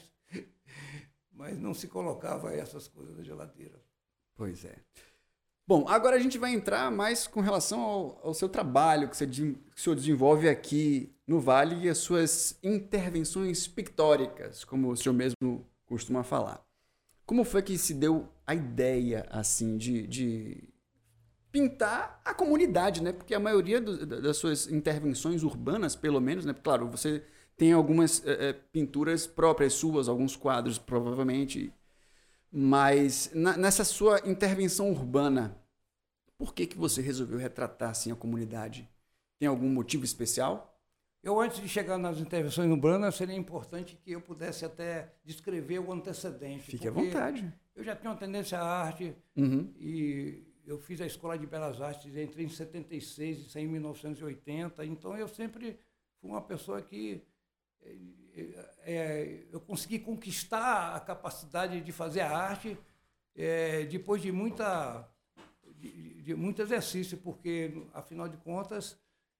[1.32, 3.82] Mas não se colocava essas coisas na geladeira.
[4.36, 4.78] Pois é.
[5.72, 9.26] Bom, agora a gente vai entrar mais com relação ao, ao seu trabalho que, você,
[9.26, 15.14] que o senhor desenvolve aqui no Vale e as suas intervenções pictóricas, como o senhor
[15.14, 16.62] mesmo costuma falar.
[17.24, 20.68] Como foi que se deu a ideia, assim, de, de
[21.50, 23.10] pintar a comunidade, né?
[23.10, 26.52] Porque a maioria do- da- das suas intervenções urbanas, pelo menos, né?
[26.52, 27.24] Claro, você
[27.56, 31.72] tem algumas eh, pinturas próprias suas, alguns quadros, provavelmente,
[32.50, 35.61] mas na- nessa sua intervenção urbana,
[36.42, 38.88] por que, que você resolveu retratar assim a comunidade?
[39.38, 40.76] Tem algum motivo especial?
[41.22, 45.92] Eu, antes de chegar nas intervenções urbanas, seria importante que eu pudesse até descrever o
[45.92, 46.64] antecedente.
[46.64, 47.48] Fique à vontade.
[47.76, 49.72] Eu já tinha uma tendência à arte Uhum.
[49.78, 55.16] e eu fiz a Escola de Belas Artes, entrei em 76 e em 1980, então
[55.16, 55.78] eu sempre
[56.20, 57.22] fui uma pessoa que
[58.84, 62.76] eh, eu consegui conquistar a capacidade de fazer a arte
[63.36, 65.08] eh, depois de muita
[65.82, 68.96] de, de muito exercício, porque afinal de contas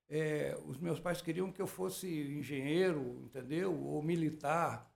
[0.09, 4.91] eh, os meus pais queriam que eu fosse engenheiro, entendeu, ou militar.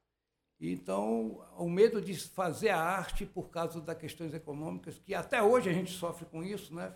[0.60, 5.70] Então, o medo de fazer a arte por causa das questões econômicas, que até hoje
[5.70, 6.92] a gente sofre com isso, né?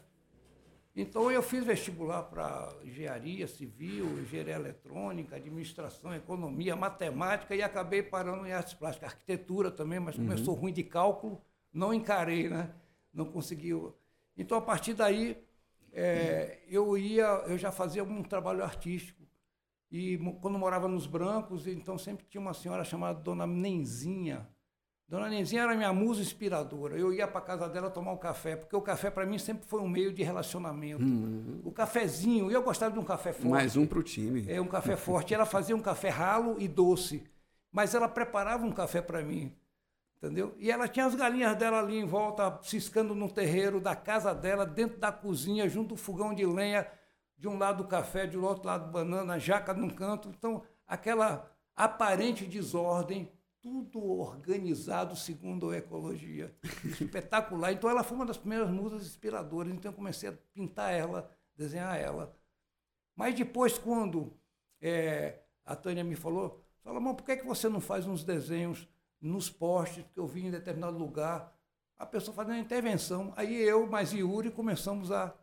[0.96, 8.44] Então, eu fiz vestibular para engenharia civil, engenharia eletrônica, administração, economia, matemática e acabei parando
[8.44, 11.40] em artes plásticas, arquitetura também, mas eu sou ruim de cálculo,
[11.72, 12.74] não encarei, né?
[13.12, 13.72] Não consegui.
[14.40, 15.36] Então, a partir daí,
[15.92, 19.20] eh, eu ia, eu já fazia um trabalho artístico.
[19.90, 24.48] E quando morava nos Brancos, então sempre tinha uma senhora chamada Dona Nenzinha.
[25.06, 26.96] Dona Nenzinha era minha musa inspiradora.
[26.96, 29.80] Eu ia para casa dela tomar um café, porque o café para mim sempre foi
[29.80, 31.02] um meio de relacionamento.
[31.64, 33.48] O cafezinho, eu gostava de um café forte.
[33.48, 34.46] Mais um pro time.
[34.48, 35.34] É um café forte.
[35.34, 37.24] Ela fazia um café ralo e doce,
[37.72, 39.52] mas ela preparava um café para mim,
[40.22, 40.54] entendeu?
[40.58, 44.66] E ela tinha as galinhas dela ali em volta, ciscando no terreiro da casa dela,
[44.66, 46.86] dentro da cozinha, junto do fogão de lenha,
[47.38, 50.28] de um lado café, de outro lado banana, jaca num canto.
[50.28, 56.54] Então, aquela aparente desordem tudo organizado segundo a ecologia.
[57.00, 57.72] Espetacular.
[57.72, 61.98] Então ela foi uma das primeiras musas inspiradoras, então eu comecei a pintar ela, desenhar
[61.98, 62.36] ela.
[63.16, 64.34] Mas depois, quando
[64.80, 68.88] é, a Tânia me falou, Salomão, por que, é que você não faz uns desenhos
[69.20, 71.56] nos postes que eu vi em determinado lugar?
[71.98, 73.32] A pessoa fazendo uma intervenção.
[73.36, 75.34] Aí eu, mais Yuri, começamos a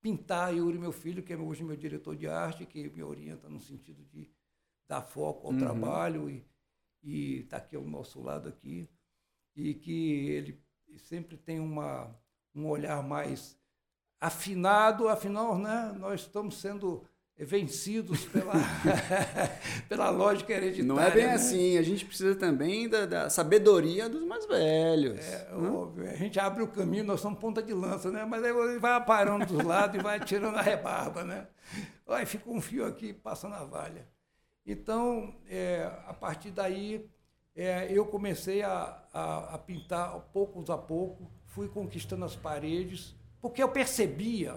[0.00, 0.54] pintar.
[0.54, 4.04] Yuri, meu filho, que é hoje meu diretor de arte, que me orienta no sentido
[4.04, 4.30] de
[4.88, 5.58] dar foco ao uhum.
[5.58, 6.46] trabalho e
[7.02, 8.88] e está aqui ao nosso lado aqui,
[9.54, 10.62] e que ele
[10.98, 12.14] sempre tem uma,
[12.54, 13.58] um olhar mais
[14.20, 17.06] afinado, afinal, né, nós estamos sendo
[17.44, 18.52] vencidos pela,
[19.88, 20.84] pela lógica hereditária.
[20.84, 21.34] Não é bem né?
[21.34, 25.20] assim, a gente precisa também da, da sabedoria dos mais velhos.
[25.20, 25.68] É, né?
[25.68, 28.24] óbvio, a gente abre o caminho, nós somos ponta de lança, né?
[28.24, 31.22] mas aí ele vai aparando dos lados e vai tirando a rebarba.
[31.22, 31.46] Né?
[32.08, 34.06] Aí fica um fio aqui passando a valha.
[34.66, 37.08] Então, é, a partir daí,
[37.54, 43.62] é, eu comecei a, a, a, pintar poucos a pouco, fui conquistando as paredes, porque
[43.62, 44.56] eu percebia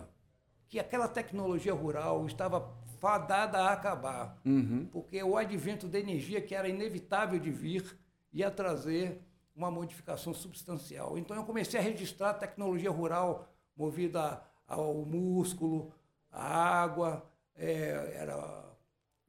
[0.71, 4.87] que aquela tecnologia rural estava fadada a acabar, uhum.
[4.89, 7.99] porque o advento da energia, que era inevitável de vir,
[8.31, 9.21] ia trazer
[9.53, 11.17] uma modificação substancial.
[11.17, 15.91] Então, eu comecei a registrar a tecnologia rural movida ao músculo,
[16.31, 18.63] à água, é, era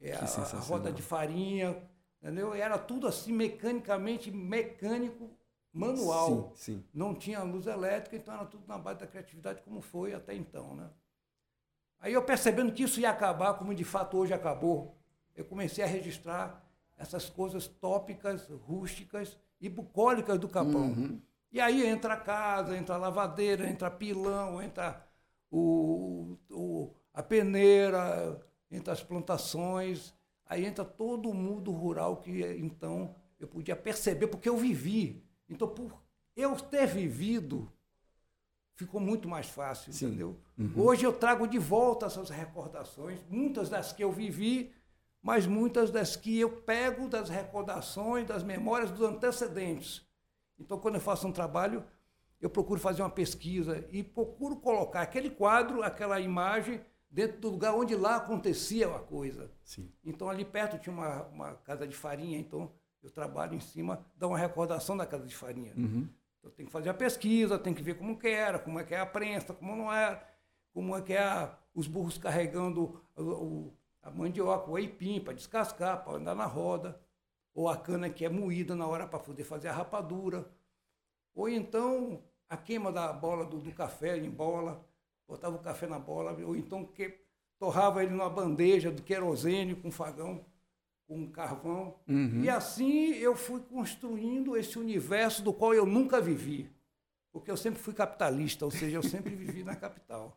[0.01, 1.77] é, a, a, roda de farinha,
[2.23, 2.55] entendeu?
[2.55, 5.29] Era tudo assim mecanicamente mecânico,
[5.73, 6.53] manual.
[6.55, 6.85] Sim, sim.
[6.95, 10.77] Não tinha luz elétrica, então era tudo na base da criatividade como foi até então,
[10.77, 10.89] né?
[12.03, 14.99] Aí eu percebendo que isso ia acabar, como de fato hoje acabou,
[15.37, 20.89] eu comecei a registrar essas coisas tópicas, rústicas e bucólicas do Capão.
[20.89, 21.23] Uhum.
[21.53, 25.07] E aí entra a casa, entra a lavadeira, entra pilão, entra
[25.49, 30.13] o, o, a peneira, entre as plantações,
[30.45, 35.23] aí entra todo o mundo rural que então eu podia perceber, porque eu vivi.
[35.49, 36.03] Então, por
[36.35, 37.71] eu ter vivido,
[38.83, 40.07] ficou muito mais fácil, Sim.
[40.07, 40.37] entendeu?
[40.59, 40.73] Uhum.
[40.77, 44.73] Hoje eu trago de volta essas recordações, muitas das que eu vivi,
[45.23, 50.05] mas muitas das que eu pego das recordações, das memórias dos antecedentes.
[50.59, 51.85] Então, quando eu faço um trabalho,
[52.41, 57.75] eu procuro fazer uma pesquisa e procuro colocar aquele quadro, aquela imagem dentro do lugar
[57.75, 59.51] onde lá acontecia a coisa.
[59.63, 59.93] Sim.
[60.05, 64.27] Então, ali perto tinha uma, uma casa de farinha, então eu trabalho em cima, dá
[64.27, 65.73] uma recordação da casa de farinha.
[65.77, 66.09] Uhum.
[66.43, 68.93] Então, tem que fazer a pesquisa, tem que ver como que era, como é que
[68.93, 70.29] é a prensa, como não era,
[70.73, 75.35] como é que é a, os burros carregando o, o, a mandioca, o aipim para
[75.35, 77.01] descascar, para andar na roda,
[77.55, 80.51] ou a cana que é moída na hora para poder fazer a rapadura,
[81.33, 84.85] ou então a queima da bola do, do café em bola,
[85.29, 87.21] botava o café na bola, ou então que
[87.57, 90.45] torrava ele numa bandeja do querosene com fogão,
[91.07, 91.97] com carvão.
[92.09, 92.43] Uhum.
[92.43, 96.71] E assim eu fui construindo esse universo do qual eu nunca vivi.
[97.33, 100.37] Porque eu sempre fui capitalista, ou seja, eu sempre vivi na capital.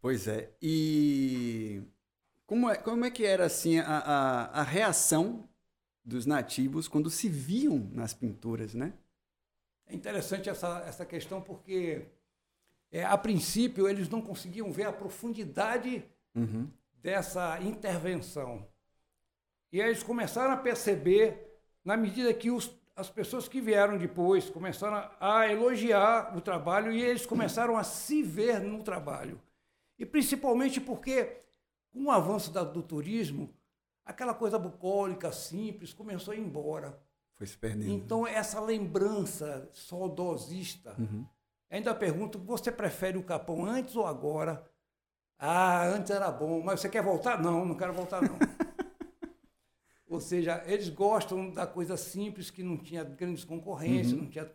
[0.00, 0.52] Pois é.
[0.60, 1.82] E
[2.46, 5.48] como é, como é que era assim a, a, a reação
[6.04, 8.92] dos nativos quando se viam nas pinturas, né?
[9.86, 12.06] É interessante essa, essa questão porque
[12.90, 16.68] é, a princípio, eles não conseguiam ver a profundidade uhum.
[16.94, 18.66] dessa intervenção.
[19.72, 24.48] E aí eles começaram a perceber, na medida que os, as pessoas que vieram depois
[24.50, 29.40] começaram a, a elogiar o trabalho e eles começaram a se ver no trabalho.
[29.98, 31.42] E principalmente porque,
[31.92, 33.54] com o avanço da, do turismo,
[34.04, 36.98] aquela coisa bucólica, simples, começou a ir embora.
[37.34, 37.90] Foi se perdendo.
[37.90, 40.94] Então, essa lembrança saudosista.
[40.98, 41.26] Uhum
[41.70, 44.64] Ainda pergunto, você prefere o Capão antes ou agora?
[45.38, 47.40] Ah, antes era bom, mas você quer voltar?
[47.40, 48.38] Não, não quero voltar não.
[50.08, 54.22] ou seja, eles gostam da coisa simples, que não tinha grandes concorrências, uhum.
[54.22, 54.50] não tinha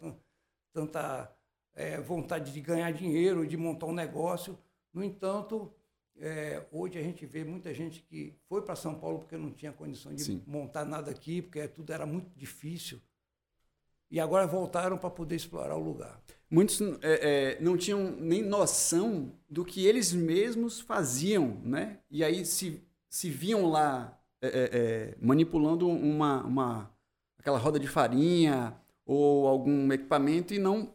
[0.74, 1.32] tanta
[1.76, 4.58] é, vontade de ganhar dinheiro, de montar um negócio.
[4.92, 5.72] No entanto,
[6.18, 9.72] é, hoje a gente vê muita gente que foi para São Paulo porque não tinha
[9.72, 10.44] condição de Sim.
[10.46, 13.00] montar nada aqui, porque tudo era muito difícil.
[14.10, 16.22] E agora voltaram para poder explorar o lugar.
[16.50, 22.00] Muitos é, é, não tinham nem noção do que eles mesmos faziam, né?
[22.12, 26.92] E aí se, se viam lá é, é, é, manipulando uma, uma
[27.40, 28.76] aquela roda de farinha
[29.06, 30.94] ou algum equipamento e não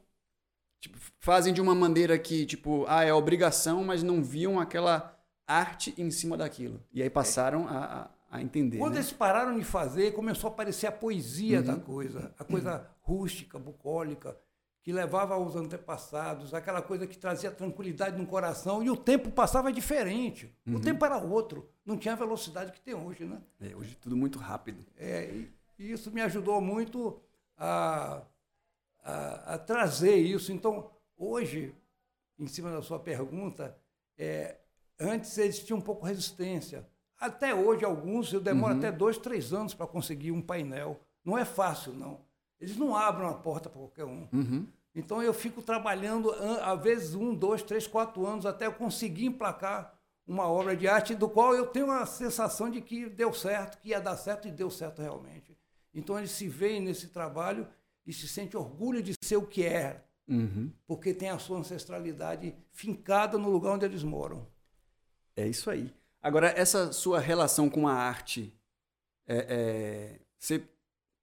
[0.80, 5.94] tipo, fazem de uma maneira que tipo ah é obrigação, mas não viam aquela arte
[5.96, 6.82] em cima daquilo.
[6.92, 8.76] E aí passaram a, a entender.
[8.76, 8.98] Quando né?
[8.98, 11.64] eles pararam de fazer, começou a aparecer a poesia uhum.
[11.64, 14.36] da coisa, a coisa rústica, bucólica,
[14.82, 19.72] que levava aos antepassados, aquela coisa que trazia tranquilidade no coração, e o tempo passava
[19.72, 20.54] diferente.
[20.66, 20.76] Uhum.
[20.76, 23.40] O tempo era outro, não tinha a velocidade que tem hoje, né?
[23.60, 24.84] É, hoje tudo muito rápido.
[24.96, 27.20] É, e, E isso me ajudou muito
[27.56, 28.22] a,
[29.04, 30.52] a, a trazer isso.
[30.52, 31.72] Então, hoje,
[32.38, 33.76] em cima da sua pergunta,
[34.16, 34.56] é,
[34.98, 36.86] antes eles tinham um pouco resistência.
[37.18, 38.78] Até hoje, alguns, eu demoro uhum.
[38.78, 41.00] até dois, três anos para conseguir um painel.
[41.24, 42.20] Não é fácil, não.
[42.60, 44.28] Eles não abrem uma porta para qualquer um.
[44.32, 44.66] Uhum.
[44.94, 46.30] Então eu fico trabalhando,
[46.62, 51.14] às vezes, um, dois, três, quatro anos, até eu conseguir emplacar uma obra de arte
[51.14, 54.50] do qual eu tenho a sensação de que deu certo, que ia dar certo e
[54.50, 55.56] deu certo realmente.
[55.94, 57.66] Então eles se veem nesse trabalho
[58.06, 60.70] e se sente orgulho de ser o que é, uhum.
[60.86, 64.46] porque tem a sua ancestralidade fincada no lugar onde eles moram.
[65.34, 65.94] É isso aí.
[66.20, 68.52] Agora, essa sua relação com a arte,
[69.26, 70.62] é, é, você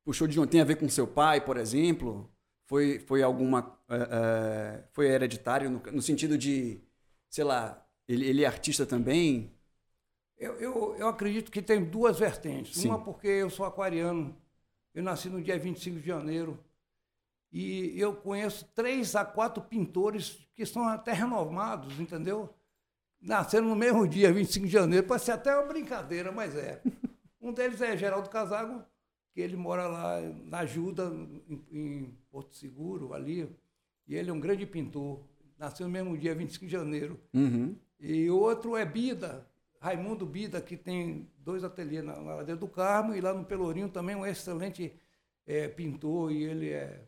[0.05, 0.51] puxou de onde?
[0.51, 2.31] Tem a ver com seu pai, por exemplo?
[2.67, 3.77] Foi, foi alguma.
[3.89, 6.81] É, é foi hereditário no, no sentido de,
[7.29, 9.51] sei lá, ele, ele é artista também?
[10.37, 12.77] Eu, eu, eu, acredito que tem duas vertentes.
[12.77, 12.89] Sim.
[12.89, 14.35] Uma porque eu sou aquariano.
[14.93, 16.63] Eu nasci no dia 25 de janeiro.
[17.51, 22.53] E eu conheço três a quatro pintores que são até renomados, entendeu?
[23.21, 25.07] Nasceram no mesmo dia, 25 de janeiro.
[25.07, 26.81] Pode ser até uma brincadeira, mas é.
[27.41, 28.83] Um deles é Geraldo Casago,
[29.35, 31.11] que ele mora lá na Ajuda,
[31.49, 33.53] em, em Porto Seguro, ali.
[34.07, 35.19] E ele é um grande pintor.
[35.59, 37.19] Nasceu no mesmo dia, 25 de janeiro.
[37.33, 37.75] Uhum.
[37.99, 39.45] E o outro é Bida,
[39.77, 43.89] Raimundo Bida, que tem dois ateliês na, na Ladeira do Carmo e lá no Pelourinho
[43.89, 44.93] também um excelente
[45.45, 47.05] é, pintor e ele, é,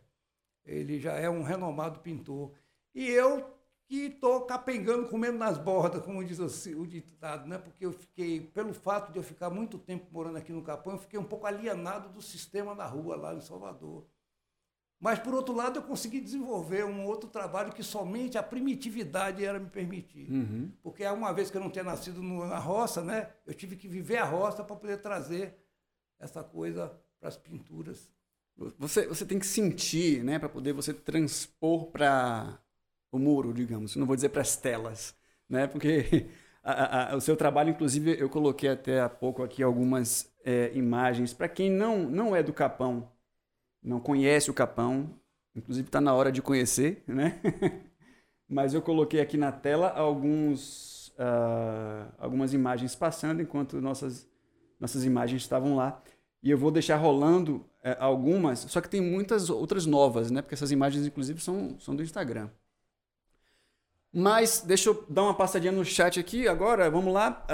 [0.66, 2.52] ele já é um renomado pintor.
[2.94, 3.57] E eu
[3.88, 7.56] que estou capengando, comendo nas bordas, como diz o, ditado, né?
[7.56, 10.98] porque eu fiquei, pelo fato de eu ficar muito tempo morando aqui no Capão, eu
[10.98, 14.04] fiquei um pouco alienado do sistema na rua lá em Salvador.
[15.00, 19.58] Mas, por outro lado, eu consegui desenvolver um outro trabalho que somente a primitividade era
[19.58, 20.30] me permitir.
[20.30, 20.70] Uhum.
[20.82, 24.18] Porque uma vez que eu não tinha nascido na roça, né, eu tive que viver
[24.18, 25.56] a roça para poder trazer
[26.18, 28.10] essa coisa para as pinturas.
[28.76, 32.60] Você, você tem que sentir, né, para poder você transpor para
[33.10, 33.96] o muro, digamos.
[33.96, 35.14] Não vou dizer para as telas,
[35.48, 36.26] né, porque
[36.62, 41.32] a, a, o seu trabalho, inclusive, eu coloquei até há pouco aqui algumas é, imagens.
[41.32, 43.10] Para quem não, não é do Capão,
[43.82, 45.14] não conhece o Capão,
[45.54, 47.40] inclusive está na hora de conhecer, né?
[48.48, 54.26] Mas eu coloquei aqui na tela alguns, uh, algumas imagens passando enquanto nossas,
[54.80, 56.02] nossas imagens estavam lá.
[56.42, 60.40] E eu vou deixar rolando uh, algumas, só que tem muitas outras novas, né?
[60.40, 62.48] Porque essas imagens, inclusive, são, são do Instagram.
[64.12, 66.90] Mas deixa eu dar uma passadinha no chat aqui agora.
[66.90, 67.44] Vamos lá.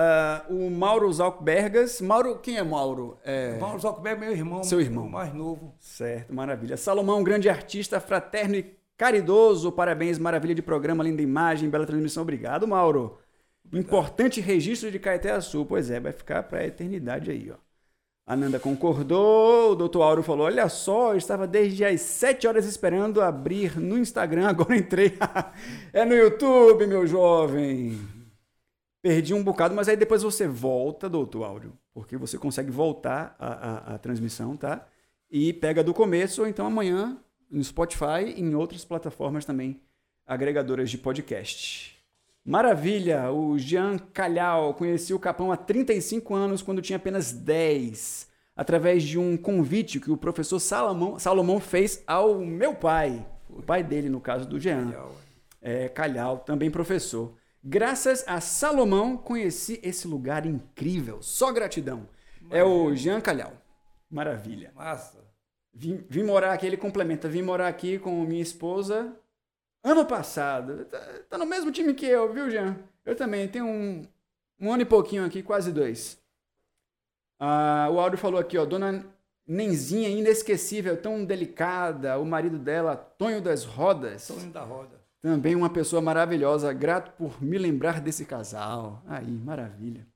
[0.49, 2.01] Uh, o Mauro Zalkbergas.
[2.01, 3.19] Mauro, quem é Mauro?
[3.25, 3.59] É...
[3.59, 4.63] Mauro Zalkberg é meu irmão.
[4.63, 5.09] Seu irmão.
[5.09, 5.75] Mais novo.
[5.81, 6.77] Certo, maravilha.
[6.77, 9.73] Salomão, grande artista, fraterno e caridoso.
[9.73, 12.23] Parabéns, maravilha de programa, linda imagem, bela transmissão.
[12.23, 13.19] Obrigado, Mauro.
[13.65, 13.87] Obrigado.
[13.87, 15.67] Importante registro de Caeté Sul.
[15.67, 17.57] Pois é, vai ficar para a eternidade aí, ó.
[18.27, 23.21] Ananda concordou, o doutor Auro falou: Olha só, eu estava desde as 7 horas esperando
[23.21, 25.19] abrir no Instagram, agora entrei.
[25.93, 27.99] é no YouTube, meu jovem.
[29.03, 33.49] Perdi um bocado, mas aí depois você volta, doutor Áureo, porque você consegue voltar a,
[33.49, 34.87] a, a, transmissão, tá?
[35.31, 37.19] E pega do começo, ou então amanhã
[37.51, 39.83] no Spotify e em outras plataformas também
[40.27, 41.94] agregadoras de podcast.
[42.45, 43.33] Maravilha!
[43.33, 49.19] O Jean Calhau conheci o Capão há 35 anos, quando tinha apenas 10, através de
[49.19, 54.21] um convite que o professor Salomão, Salomão fez ao meu pai, o pai dele, no
[54.21, 54.91] caso do Jean.
[54.91, 55.17] Calhau,
[55.63, 57.35] é, Calhau também professor.
[57.63, 61.23] Graças a Salomão, conheci esse lugar incrível.
[61.23, 62.07] Só gratidão.
[62.43, 62.61] Maravilha.
[62.61, 63.55] É o Jean Calhau.
[64.11, 64.71] Maravilha.
[64.75, 65.25] Massa.
[65.73, 67.27] Vim, vim morar aqui, ele complementa.
[67.27, 69.17] Vim morar aqui com minha esposa
[69.85, 70.87] Ano passado.
[70.87, 72.75] Tá, tá, no mesmo time que eu, viu, Jean?
[73.05, 73.47] Eu também.
[73.47, 74.03] Tenho um,
[74.59, 76.19] um ano e pouquinho aqui, quase dois.
[77.39, 78.65] Ah, o Áudio falou aqui, ó.
[78.65, 79.05] Dona
[79.47, 82.19] Nenzinha, inesquecível, tão delicada.
[82.19, 84.27] O marido dela, Tonho das Rodas.
[84.27, 85.05] Tonho da Roda.
[85.21, 86.73] Também uma pessoa maravilhosa.
[86.73, 89.03] Grato por me lembrar desse casal.
[89.07, 90.07] Aí, maravilha.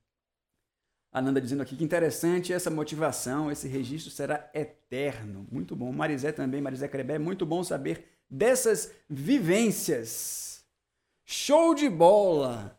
[1.12, 5.46] A Nanda dizendo aqui que interessante essa motivação, esse registro será eterno.
[5.50, 5.92] Muito bom.
[5.92, 10.64] Marizé também, Marizé Crebé, muito bom saber dessas vivências.
[11.24, 12.78] Show de bola!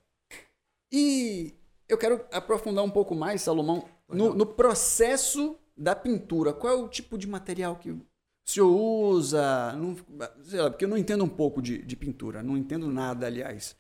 [0.92, 1.56] E
[1.88, 6.54] eu quero aprofundar um pouco mais, Salomão, no, no processo da pintura.
[6.54, 8.06] Qual é o tipo de material que o
[8.44, 9.74] senhor usa?
[9.74, 9.96] Não,
[10.44, 13.76] sei lá, porque eu não entendo um pouco de, de pintura, não entendo nada, aliás.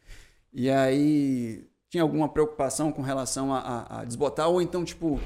[0.53, 4.47] E aí, tinha alguma preocupação com relação a, a, a, desbotar?
[4.47, 5.19] Ou então, tipo,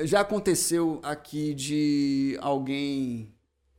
[0.00, 3.32] já aconteceu aqui de alguém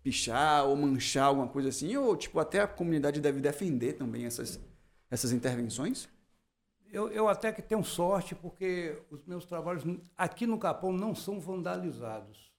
[0.04, 1.95] pichar ou manchar alguma coisa assim?
[1.95, 4.60] Ou, tipo, até a comunidade deve defender também essas,
[5.10, 6.10] essas intervenções?
[6.91, 9.84] Eu, eu até que tenho sorte, porque os meus trabalhos
[10.18, 12.52] aqui no Capão não são vandalizados.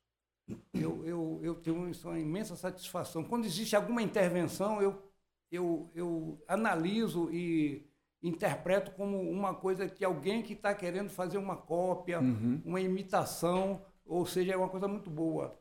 [0.73, 3.23] eu, eu, eu tenho isso, uma imensa satisfação.
[3.23, 5.03] Quando existe alguma intervenção, eu,
[5.51, 7.87] eu, eu analiso e
[8.23, 12.63] interpreto como uma coisa que alguém que está querendo fazer uma cópia, uhum.
[12.65, 15.61] uma imitação, ou seja, é uma coisa muito boa.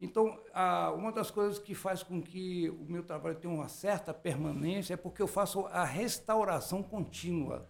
[0.00, 4.14] Então, a, uma das coisas que faz com que o meu trabalho tenha uma certa
[4.14, 7.68] permanência é porque eu faço a restauração contínua.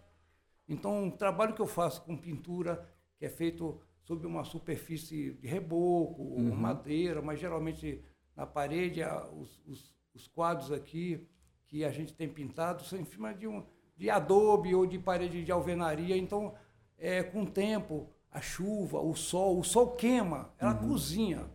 [0.68, 5.48] Então, o trabalho que eu faço com pintura, que é feito sobre uma superfície de
[5.48, 6.54] reboco, uhum.
[6.54, 8.04] madeira, mas geralmente
[8.36, 9.02] na parede,
[9.36, 11.28] os, os, os, quadros aqui
[11.66, 13.66] que a gente tem pintado são em cima de, um,
[13.96, 16.16] de adobe ou de parede de alvenaria.
[16.16, 16.54] Então,
[16.96, 20.88] é, com o tempo, a chuva, o sol, o sol queima, ela uhum.
[20.88, 21.50] cozinha.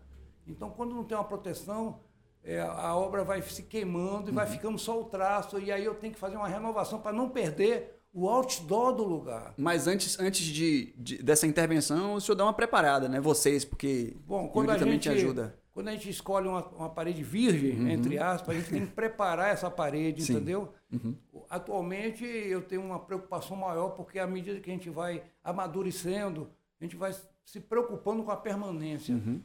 [0.47, 1.99] Então, quando não tem uma proteção,
[2.43, 4.35] é, a obra vai se queimando e uhum.
[4.35, 7.29] vai ficando só o traço, e aí eu tenho que fazer uma renovação para não
[7.29, 9.53] perder o outdoor do lugar.
[9.57, 13.19] Mas antes, antes de, de, dessa intervenção, o senhor dá uma preparada, né?
[13.19, 15.59] Vocês, porque Bom, quando a gente, ajuda.
[15.73, 17.89] Quando a gente escolhe uma, uma parede virgem, uhum.
[17.89, 20.35] entre aspas, a gente tem que preparar essa parede, Sim.
[20.35, 20.71] entendeu?
[20.93, 21.13] Uhum.
[21.49, 26.85] Atualmente eu tenho uma preocupação maior, porque à medida que a gente vai amadurecendo, a
[26.85, 29.13] gente vai se preocupando com a permanência.
[29.13, 29.41] Uhum.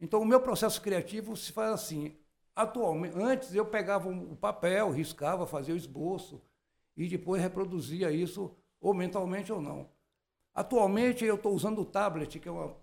[0.00, 2.16] Então, o meu processo criativo se faz assim.
[2.54, 6.42] Atualmente, antes eu pegava o papel, riscava, fazia o esboço
[6.96, 9.88] e depois reproduzia isso, ou mentalmente ou não.
[10.54, 12.74] Atualmente eu estou usando o tablet, que é uma,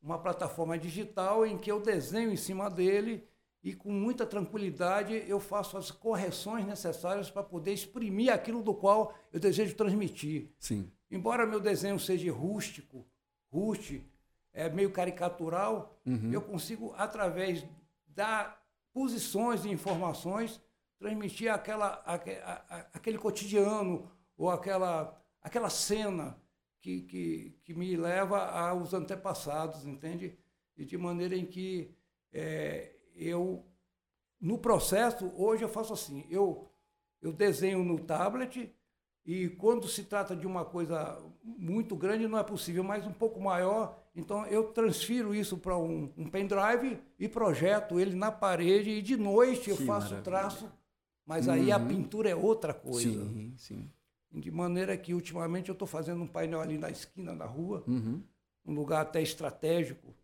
[0.00, 3.26] uma plataforma digital em que eu desenho em cima dele
[3.64, 9.12] e com muita tranquilidade eu faço as correções necessárias para poder exprimir aquilo do qual
[9.32, 10.52] eu desejo transmitir.
[10.60, 10.88] Sim.
[11.10, 13.04] Embora meu desenho seja rústico,
[13.50, 14.08] rústico,
[14.56, 16.32] é, meio caricatural, uhum.
[16.32, 17.62] eu consigo, através
[18.08, 18.58] da
[18.90, 20.58] posições de informações,
[20.98, 22.02] transmitir aquela,
[22.94, 26.40] aquele cotidiano ou aquela, aquela cena
[26.80, 30.38] que, que, que me leva aos antepassados, entende?
[30.74, 31.94] E de maneira em que
[32.32, 33.62] é, eu,
[34.40, 36.66] no processo, hoje eu faço assim, eu,
[37.20, 38.74] eu desenho no tablet,
[39.26, 43.38] e quando se trata de uma coisa muito grande, não é possível, mas um pouco
[43.38, 49.02] maior, então eu transfiro isso para um, um pendrive e projeto ele na parede, e
[49.02, 50.72] de noite eu faço o traço,
[51.26, 51.52] mas uhum.
[51.52, 51.86] aí a uhum.
[51.86, 53.10] pintura é outra coisa.
[53.10, 53.90] Sim, sim.
[54.32, 58.22] De maneira que ultimamente eu estou fazendo um painel ali na esquina da rua, uhum.
[58.64, 60.14] um lugar até estratégico,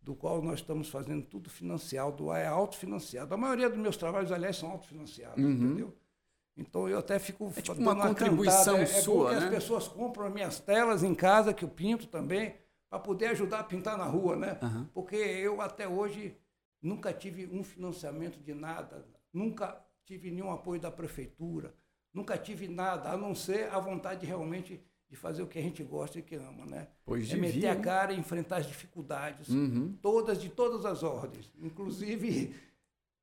[0.00, 3.34] do qual nós estamos fazendo tudo financiado, é autofinanciado.
[3.34, 5.50] A maioria dos meus trabalhos, aliás, são autofinanciados, uhum.
[5.50, 5.96] entendeu?
[6.56, 9.46] Então eu até fico é tipo uma contribuição uma sua, é né?
[9.46, 12.54] as pessoas compram as minhas telas em casa que eu pinto também
[12.92, 14.58] para poder ajudar a pintar na rua, né?
[14.60, 14.84] Uhum.
[14.92, 16.36] Porque eu até hoje
[16.82, 21.74] nunca tive um financiamento de nada, nunca tive nenhum apoio da prefeitura,
[22.12, 24.78] nunca tive nada a não ser a vontade realmente
[25.08, 26.88] de fazer o que a gente gosta e que ama, né?
[27.02, 29.96] Pois é meter a cara e enfrentar as dificuldades, uhum.
[30.02, 32.54] todas de todas as ordens, inclusive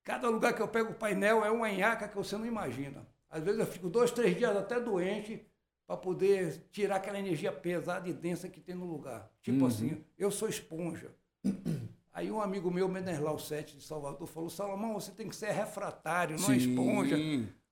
[0.03, 3.07] cada lugar que eu pego o painel é uma enhaca que você não imagina.
[3.30, 5.45] Às vezes eu fico dois, três dias até doente
[5.90, 9.28] para poder tirar aquela energia pesada e densa que tem no lugar.
[9.42, 9.66] Tipo uhum.
[9.66, 11.12] assim, eu sou esponja.
[12.14, 16.40] Aí um amigo meu, Meneslau Sete de Salvador, falou, Salomão, você tem que ser refratário,
[16.40, 17.18] não é esponja.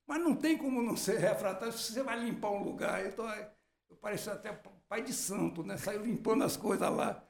[0.04, 3.00] Mas não tem como não ser refratário se você vai limpar um lugar.
[3.04, 4.52] Eu pareço até
[4.88, 5.76] pai de santo, né?
[5.76, 7.22] Saiu limpando as coisas lá.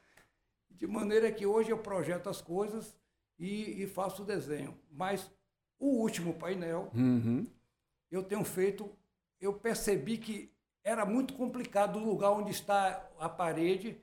[0.70, 2.96] De maneira que hoje eu projeto as coisas
[3.38, 4.74] e, e faço o desenho.
[4.90, 5.30] Mas
[5.78, 7.46] o último painel, uhum
[8.10, 8.90] eu tenho feito,
[9.38, 10.50] eu percebi que
[10.88, 14.00] era muito complicado o lugar onde está a parede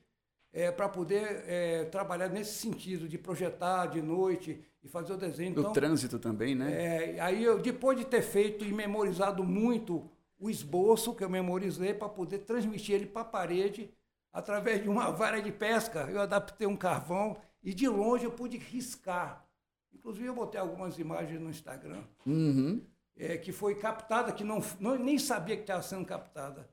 [0.54, 5.56] é, para poder é, trabalhar nesse sentido, de projetar de noite e fazer o desenho.
[5.56, 7.16] Do então, trânsito também, né?
[7.16, 10.08] É, aí eu, depois de ter feito e memorizado muito
[10.38, 13.90] o esboço que eu memorizei para poder transmitir ele para a parede
[14.32, 18.58] através de uma vara de pesca, eu adaptei um carvão e de longe eu pude
[18.58, 19.44] riscar.
[19.92, 22.04] Inclusive eu botei algumas imagens no Instagram.
[22.28, 22.82] Uhum
[23.18, 26.70] é, que foi captada, que não, não nem sabia que estava sendo captada.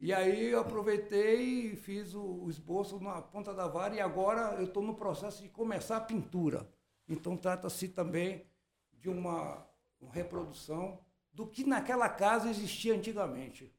[0.00, 4.66] E aí eu aproveitei e fiz o, esboço na ponta da vara e agora eu
[4.66, 6.68] estou no processo de começar a pintura.
[7.08, 8.46] Então trata-se também
[8.92, 9.66] de uma,
[10.00, 11.00] uma reprodução
[11.32, 13.74] do que naquela casa existia antigamente.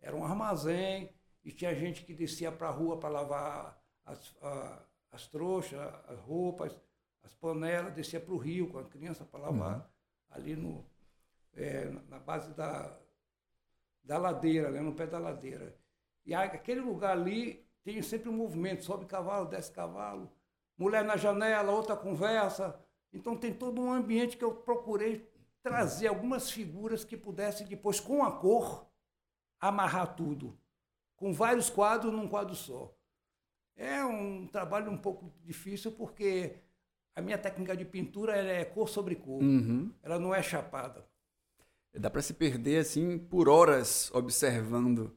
[0.00, 1.12] Era um armazém
[1.44, 6.20] e tinha gente que descia para a rua para lavar as, a, as trouxas, as
[6.20, 6.76] roupas,
[7.24, 9.84] as panelas, descia para o rio com a criança para lavar uhum.
[10.30, 10.86] ali no,
[11.52, 12.96] é, na base da,
[14.02, 15.76] da ladeira, né, no pé da ladeira.
[16.24, 20.30] E aquele lugar ali tem sempre um movimento, sobe cavalo, desce cavalo,
[20.76, 22.78] mulher na janela, outra conversa.
[23.12, 25.30] Então tem todo um ambiente que eu procurei
[25.62, 28.86] trazer algumas figuras que pudessem depois, com a cor,
[29.60, 30.58] amarrar tudo.
[31.16, 32.94] Com vários quadros num quadro só.
[33.76, 36.56] É um trabalho um pouco difícil porque
[37.14, 39.42] a minha técnica de pintura é cor sobre cor.
[39.42, 39.92] Uhum.
[40.02, 41.08] Ela não é chapada.
[41.94, 45.16] Dá para se perder assim por horas observando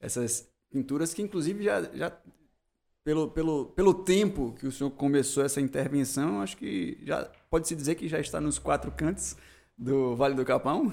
[0.00, 2.10] essas pinturas que inclusive já, já
[3.04, 7.76] pelo, pelo, pelo tempo que o senhor começou essa intervenção, acho que já pode se
[7.76, 9.36] dizer que já está nos quatro cantos
[9.78, 10.92] do Vale do Capão?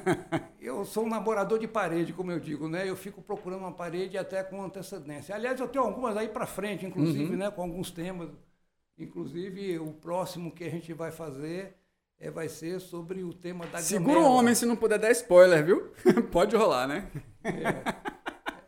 [0.60, 2.88] eu sou um namorador de parede, como eu digo, né?
[2.88, 5.34] Eu fico procurando uma parede até com antecedência.
[5.34, 7.36] Aliás, eu tenho algumas aí para frente, inclusive, uhum.
[7.36, 7.50] né?
[7.50, 8.30] Com alguns temas.
[8.96, 11.76] Inclusive, o próximo que a gente vai fazer
[12.20, 14.28] é, vai ser sobre o tema da Segura gamela.
[14.28, 15.92] o homem se não puder dar spoiler, viu?
[16.30, 17.10] Pode rolar, né?
[17.42, 18.20] É.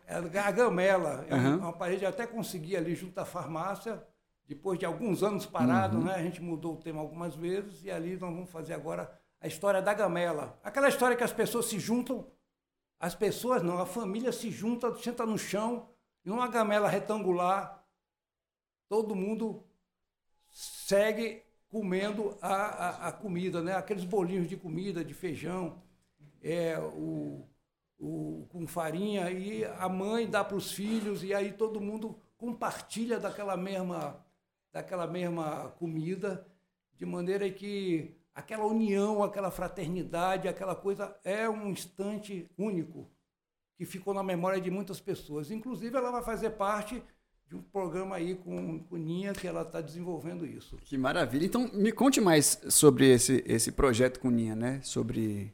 [0.07, 1.25] É a gamela.
[1.29, 1.57] É uhum.
[1.57, 4.03] uma parede até consegui ali junto à farmácia.
[4.47, 6.05] Depois de alguns anos parado, uhum.
[6.05, 6.15] né?
[6.15, 9.81] A gente mudou o tema algumas vezes e ali nós vamos fazer agora a história
[9.81, 10.59] da gamela.
[10.63, 12.27] Aquela história que as pessoas se juntam,
[12.99, 15.89] as pessoas não, a família se junta, senta no chão,
[16.25, 17.85] em uma gamela retangular,
[18.87, 19.63] todo mundo
[20.49, 21.42] segue
[21.73, 23.73] comendo a, a, a comida, né?
[23.73, 25.81] Aqueles bolinhos de comida, de feijão,
[26.39, 27.49] é, o,
[27.97, 33.19] o, com farinha, e a mãe dá para os filhos, e aí todo mundo compartilha
[33.19, 34.23] daquela mesma,
[34.71, 36.45] daquela mesma comida,
[36.95, 43.09] de maneira que aquela união, aquela fraternidade, aquela coisa é um instante único
[43.75, 45.49] que ficou na memória de muitas pessoas.
[45.49, 47.01] Inclusive, ela vai fazer parte
[47.53, 50.77] de um programa aí com, com Ninha que ela está desenvolvendo isso.
[50.77, 51.45] Que maravilha.
[51.45, 54.81] Então, me conte mais sobre esse, esse projeto com Ninha, né?
[54.81, 55.53] Sobre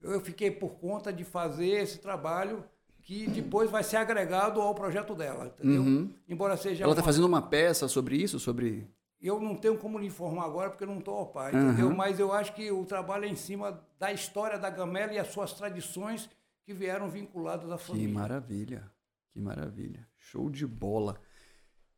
[0.00, 2.64] eu fiquei por conta de fazer esse trabalho
[3.02, 5.82] que depois vai ser agregado ao projeto dela, entendeu?
[5.82, 6.14] Uhum.
[6.28, 7.06] Embora seja Ela está uma...
[7.06, 8.88] fazendo uma peça sobre isso, sobre
[9.20, 11.70] eu não tenho como lhe informar agora porque eu não estou ao pai, uhum.
[11.70, 11.90] entendeu?
[11.94, 15.28] Mas eu acho que o trabalho é em cima da história da Gamela e as
[15.28, 16.28] suas tradições
[16.64, 18.08] que vieram vinculadas à família.
[18.08, 18.92] Que maravilha,
[19.32, 21.20] que maravilha, show de bola.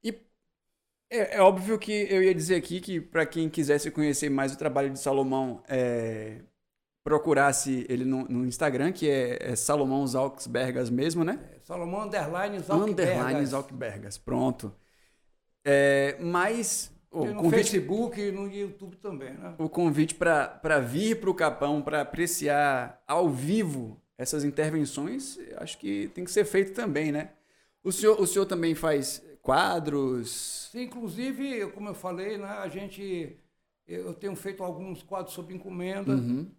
[0.03, 0.11] E
[1.11, 4.59] é, é óbvio que eu ia dizer aqui que para quem quisesse conhecer mais o
[4.59, 6.43] trabalho de Salomão, é,
[7.03, 11.41] procurasse ele no, no Instagram, que é, é, Salomão Zalksbergas mesmo, né?
[11.55, 13.17] É, Salomão Underline Zalksbergas.
[13.17, 14.75] Underline Zalksbergas, pronto.
[15.65, 16.95] É, mas...
[17.11, 19.55] O no convite, Facebook e no YouTube também, né?
[19.57, 26.09] O convite para vir para o Capão, para apreciar ao vivo essas intervenções, acho que
[26.09, 27.31] tem que ser feito também, né?
[27.83, 30.69] O senhor, o senhor também faz quadros?
[30.71, 33.37] Sim, inclusive, como eu falei, né, a gente...
[33.87, 36.13] Eu tenho feito alguns quadros sob encomenda.
[36.13, 36.51] Uhum.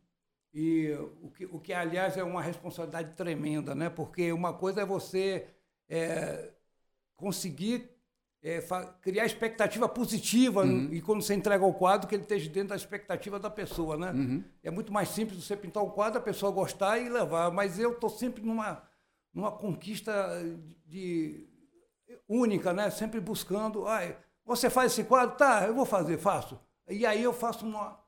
[0.54, 0.92] E
[1.22, 3.90] o que, o que, aliás, é uma responsabilidade tremenda, né?
[3.90, 5.46] porque uma coisa é você
[5.88, 6.50] é,
[7.16, 7.88] conseguir
[8.42, 8.60] é,
[9.02, 10.90] criar expectativa positiva uhum.
[10.92, 13.96] e quando você entrega o quadro, que ele esteja dentro da expectativa da pessoa.
[13.96, 14.12] Né?
[14.12, 14.44] Uhum.
[14.64, 17.52] É muito mais simples você pintar o quadro, a pessoa gostar e levar.
[17.52, 18.82] Mas eu estou sempre numa,
[19.34, 20.12] numa conquista
[20.86, 21.48] de,
[22.28, 22.90] única, né?
[22.90, 23.88] sempre buscando.
[23.88, 24.02] Ah,
[24.46, 25.38] você faz esse quadro?
[25.38, 26.60] Tá, eu vou fazer, faço.
[26.88, 28.00] E aí eu faço uma,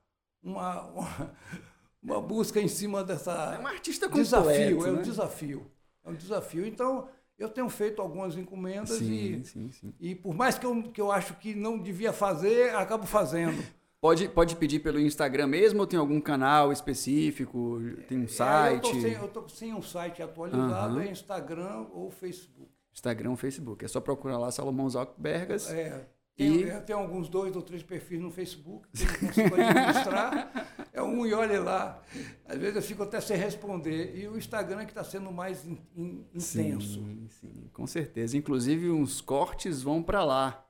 [0.43, 1.35] uma, uma
[2.01, 3.55] uma busca em cima dessa.
[3.55, 4.89] É um artista completo, desafio, né?
[4.89, 5.71] é um desafio.
[6.03, 6.65] É um desafio.
[6.65, 7.07] Então,
[7.37, 9.93] eu tenho feito algumas encomendas sim, e, sim, sim.
[9.99, 13.63] e por mais que eu, que eu acho que não devia fazer, acabo fazendo.
[14.01, 17.79] Pode, pode pedir pelo Instagram mesmo ou tem algum canal específico?
[18.07, 19.05] Tem um site?
[19.05, 21.01] É, eu estou sem, sem, um site atualizado, uhum.
[21.01, 22.71] é Instagram ou Facebook.
[22.91, 23.85] Instagram ou Facebook.
[23.85, 25.69] É só procurar lá Salomão Zalkbergas.
[25.69, 26.07] É.
[26.35, 26.81] Tem, e...
[26.81, 30.67] Tem alguns dois ou três perfis no Facebook que eu consigo administrar.
[30.91, 32.01] é um e olha lá.
[32.47, 34.17] Às vezes eu fico até sem responder.
[34.17, 36.95] E o Instagram é que está sendo mais in, in, intenso.
[36.95, 38.35] Sim, sim, com certeza.
[38.35, 40.65] Inclusive, uns cortes vão para lá,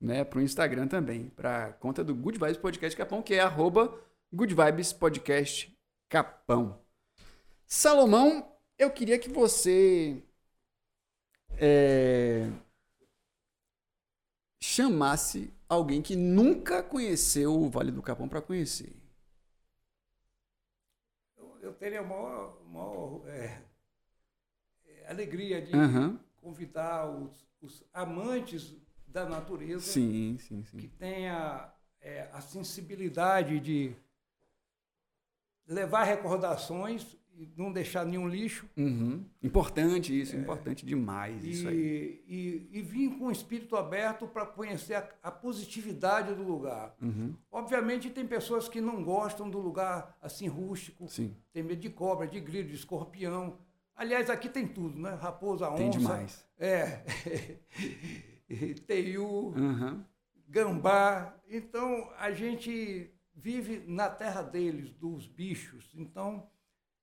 [0.00, 0.24] né?
[0.24, 1.28] Para o Instagram também.
[1.28, 3.92] Para a conta do Good Vibes Podcast Capão, que é arroba
[4.32, 5.76] Good Vibes Podcast
[6.08, 6.80] Capão.
[7.66, 10.22] Salomão, eu queria que você...
[11.56, 12.48] É
[14.60, 18.94] chamasse alguém que nunca conheceu o Vale do Capão para conhecer?
[21.62, 23.62] Eu, teria a maior, maior é,
[25.08, 26.18] alegria de uhum.
[26.40, 28.74] convidar os, os, amantes
[29.10, 30.78] da natureza sim, sim, sim.
[30.78, 33.92] que tenha é, a sensibilidade de
[35.66, 37.18] levar recordações
[37.56, 38.68] não deixar nenhum lixo.
[38.76, 39.24] Uhum.
[39.42, 42.22] Importante isso, é, importante demais e, isso aí.
[42.26, 46.94] E, e vir com o espírito aberto para conhecer a, a, positividade do lugar.
[47.00, 47.34] Uhum.
[47.50, 51.34] Obviamente tem pessoas que não gostam do lugar assim rústico, Sim.
[51.52, 53.58] tem medo de cobra, de grilo, de escorpião.
[53.94, 55.14] Aliás, aqui tem tudo, né?
[55.14, 55.76] Raposa, onça.
[55.76, 56.46] Tem demais.
[56.58, 57.00] É.
[58.86, 60.04] Teiu, uhum.
[60.48, 61.34] gambá.
[61.48, 65.92] Então, a gente vive na terra deles, dos bichos.
[65.94, 66.48] Então,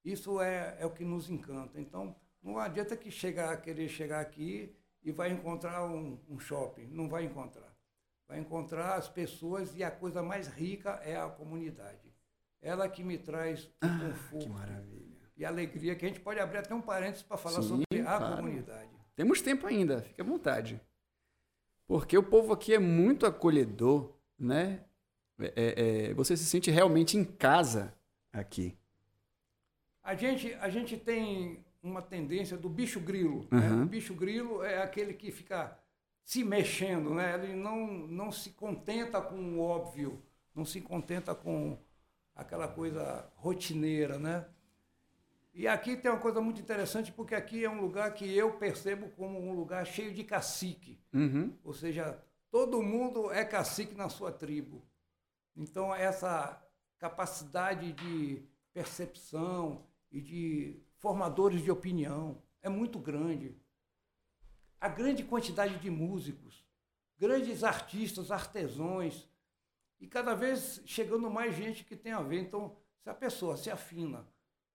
[0.04, 1.80] isso é, é o que nos encanta.
[1.80, 6.88] Então, não adianta que chegar, querer chegar aqui e vai encontrar um, um shopping.
[6.88, 7.76] Não vai encontrar.
[8.28, 12.14] vai encontrar as pessoas e a coisa mais rica é a comunidade.
[12.62, 15.30] Ela que me traz ah, conforto que maravilha.
[15.36, 18.18] e alegria, que a gente pode abrir até um parênteses para falar Sim, sobre a
[18.18, 18.36] claro.
[18.38, 18.89] comunidade.
[19.16, 20.82] Temos tempo ainda, fique à vontade.
[21.88, 24.82] Porque o povo aqui é muito acolhedor, né?
[25.40, 27.94] É, é, é você se sente realmente em casa
[28.32, 28.76] aqui.
[30.04, 33.48] A gente, a gente tem uma tendência do bicho grilo.
[33.52, 33.60] Uhum.
[33.60, 33.84] Né?
[33.84, 35.78] O bicho grilo é aquele que fica
[36.24, 37.36] se mexendo, né?
[37.36, 40.22] Ele não, não se contenta com o óbvio,
[40.54, 41.78] não se contenta com
[42.36, 44.46] aquela coisa rotineira, né?
[45.58, 49.10] E aqui tem uma coisa muito interessante, porque aqui é um lugar que eu percebo
[49.10, 51.01] como um lugar cheio de cacique.
[51.12, 51.51] Uhum.
[51.64, 54.86] Ou seja, todo mundo é cacique na sua tribo.
[55.55, 56.64] Então, essa
[56.99, 63.60] capacidade de percepção e de formadores de opinião é muito grande
[64.80, 66.64] a grande quantidade de músicos,
[67.18, 69.28] grandes artistas, artesãos,
[69.99, 72.41] e cada vez chegando mais gente que tem a ver.
[72.41, 74.24] Então, se a pessoa se afina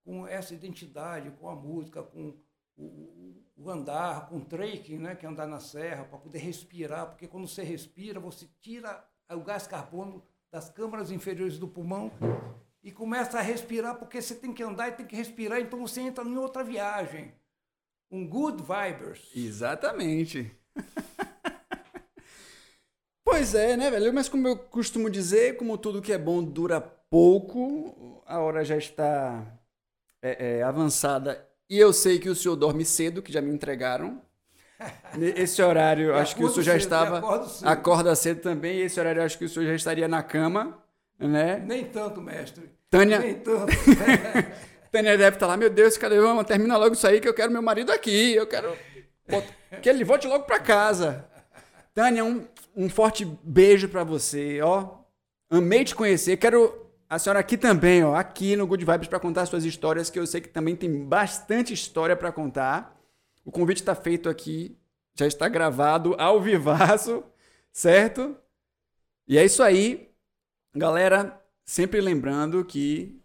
[0.05, 2.37] com essa identidade, com a música, com
[2.77, 7.09] o, o andar, com o trekking, né, que é andar na serra, para poder respirar,
[7.09, 12.11] porque quando você respira, você tira o gás carbono das câmaras inferiores do pulmão
[12.83, 16.01] e começa a respirar, porque você tem que andar e tem que respirar, então você
[16.01, 17.33] entra em outra viagem
[18.11, 19.31] um good vibers.
[19.35, 20.55] Exatamente.
[23.25, 24.13] pois é, né, velho?
[24.13, 28.77] Mas como eu costumo dizer, como tudo que é bom dura pouco, a hora já
[28.77, 29.62] está
[30.23, 31.45] é, é, avançada.
[31.69, 34.23] E eu sei que o senhor dorme cedo, que já me entregaram.
[35.37, 37.47] Esse horário, acho que o senhor já cedo, estava.
[37.49, 37.69] Cedo.
[37.69, 38.81] Acorda cedo também.
[38.81, 40.83] esse horário, acho que o senhor já estaria na cama,
[41.19, 41.63] né?
[41.67, 42.71] Nem tanto, mestre.
[42.89, 43.19] Tânia.
[43.19, 43.73] Nem tanto.
[44.91, 46.21] Tânia deve estar lá, meu Deus, cadê?
[46.21, 48.35] Vamos, termina logo isso aí que eu quero meu marido aqui.
[48.35, 48.77] Eu quero
[49.81, 51.25] que ele volte logo para casa.
[51.95, 52.47] Tânia, um,
[52.77, 54.99] um forte beijo para você, ó.
[55.51, 56.37] Amei te conhecer.
[56.37, 56.82] Quero
[57.13, 60.27] a senhora aqui também, ó, aqui no Good Vibes para contar suas histórias, que eu
[60.27, 62.99] sei que também tem bastante história para contar.
[63.45, 64.79] O convite está feito aqui,
[65.15, 67.23] já está gravado ao vivaço,
[67.71, 68.35] certo?
[69.29, 70.11] E é isso aí.
[70.75, 73.21] Galera, sempre lembrando que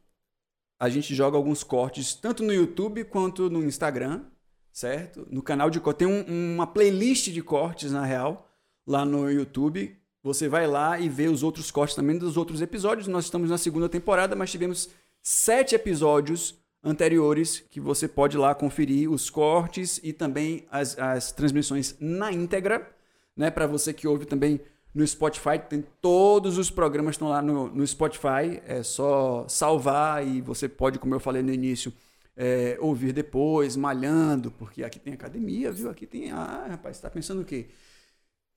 [0.77, 4.25] a gente joga alguns cortes tanto no YouTube quanto no Instagram,
[4.69, 5.25] certo?
[5.31, 6.05] No canal de cortes.
[6.05, 8.51] Tem um, uma playlist de cortes, na real,
[8.85, 9.96] lá no YouTube.
[10.27, 13.07] Você vai lá e vê os outros cortes também dos outros episódios.
[13.07, 14.89] Nós estamos na segunda temporada, mas tivemos
[15.23, 16.53] sete episódios
[16.83, 22.93] anteriores que você pode lá conferir os cortes e também as, as transmissões na íntegra,
[23.37, 23.49] né?
[23.49, 24.59] Para você que ouve também
[24.93, 30.41] no Spotify, tem todos os programas estão lá no, no Spotify, é só salvar e
[30.41, 31.93] você pode, como eu falei no início,
[32.35, 35.89] é, ouvir depois, malhando, porque aqui tem academia, viu?
[35.89, 36.31] Aqui tem.
[36.31, 37.69] Ah, rapaz, você tá pensando o quê?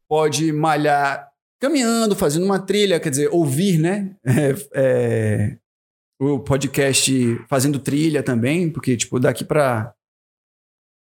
[0.09, 1.31] Pode malhar
[1.61, 4.17] caminhando, fazendo uma trilha, quer dizer, ouvir, né?
[4.25, 5.59] É, é,
[6.21, 7.13] o podcast
[7.49, 9.95] fazendo trilha também, porque, tipo, daqui para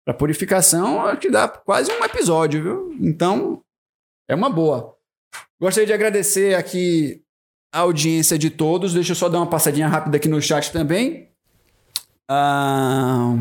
[0.05, 2.97] para purificação, acho que dá quase um episódio, viu?
[2.99, 3.63] Então,
[4.27, 4.97] é uma boa.
[5.61, 7.23] Gostaria de agradecer aqui
[7.73, 8.93] a audiência de todos.
[8.93, 11.29] Deixa eu só dar uma passadinha rápida aqui no chat também.
[12.29, 13.33] Ah...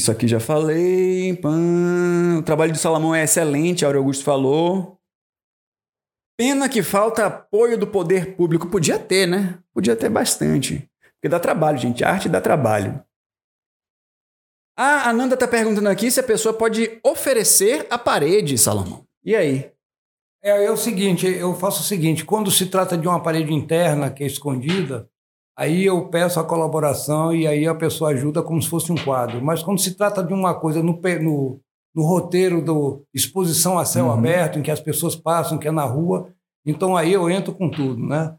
[0.00, 1.38] Isso aqui já falei.
[2.38, 4.98] O trabalho do Salomão é excelente, Aureo Augusto falou.
[6.38, 8.66] Pena que falta apoio do poder público.
[8.66, 9.58] Podia ter, né?
[9.74, 10.90] Podia ter bastante.
[11.16, 12.02] Porque dá trabalho, gente.
[12.02, 13.04] Arte dá trabalho.
[14.74, 19.04] A Ananda está perguntando aqui se a pessoa pode oferecer a parede, Salomão.
[19.22, 19.70] E aí?
[20.42, 24.10] É, é o seguinte, eu faço o seguinte, quando se trata de uma parede interna
[24.10, 25.06] que é escondida,
[25.60, 29.44] aí eu peço a colaboração e aí a pessoa ajuda como se fosse um quadro.
[29.44, 31.60] Mas quando se trata de uma coisa no, no,
[31.94, 34.12] no roteiro do exposição a céu uhum.
[34.12, 36.28] aberto, em que as pessoas passam, que é na rua,
[36.64, 38.34] então aí eu entro com tudo, né?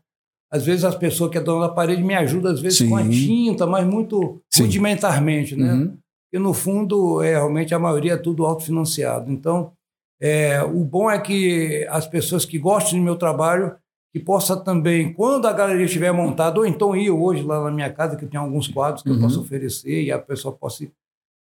[0.51, 2.89] Às vezes as pessoas que é dona da parede me ajudam, às vezes Sim.
[2.89, 4.63] com a tinta, mas muito Sim.
[4.63, 5.73] rudimentarmente, né?
[5.73, 5.97] Uhum
[6.33, 9.29] e no fundo, é, realmente a maioria é tudo autofinanciado.
[9.29, 9.73] Então,
[10.19, 13.75] é, o bom é que as pessoas que gostam do meu trabalho,
[14.13, 17.91] que possa também, quando a galeria estiver montada, ou então ir hoje lá na minha
[17.91, 19.15] casa, que tem alguns quadros que uhum.
[19.15, 20.91] eu posso oferecer, e a pessoa pode,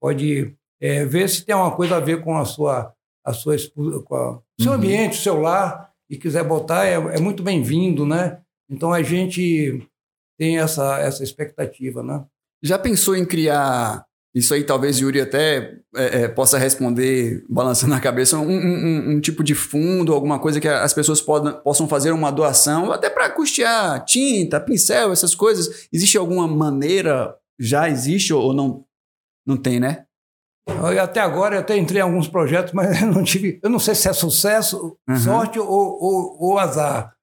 [0.01, 2.93] pode é, ver se tem alguma coisa a ver com a sua,
[3.25, 3.57] a sua
[4.05, 4.79] com a, seu uhum.
[4.79, 8.41] ambiente, o seu lar, e quiser botar, é, é muito bem-vindo, né?
[8.71, 9.87] Então a gente
[10.39, 12.25] tem essa, essa expectativa, né?
[12.63, 14.05] Já pensou em criar
[14.35, 19.21] isso aí talvez Yuri até é, é, possa responder, balançando a cabeça, um, um, um,
[19.21, 23.31] tipo de fundo, alguma coisa que as pessoas podam, possam fazer uma doação, até para
[23.31, 25.89] custear tinta, pincel, essas coisas.
[25.93, 28.85] Existe alguma maneira, já existe ou não,
[29.47, 30.05] não tem, né?
[30.69, 33.59] Eu, até agora eu até entrei em alguns projetos, mas eu não tive.
[33.63, 35.17] Eu não sei se é sucesso, uhum.
[35.17, 37.15] sorte ou, ou, ou, azar.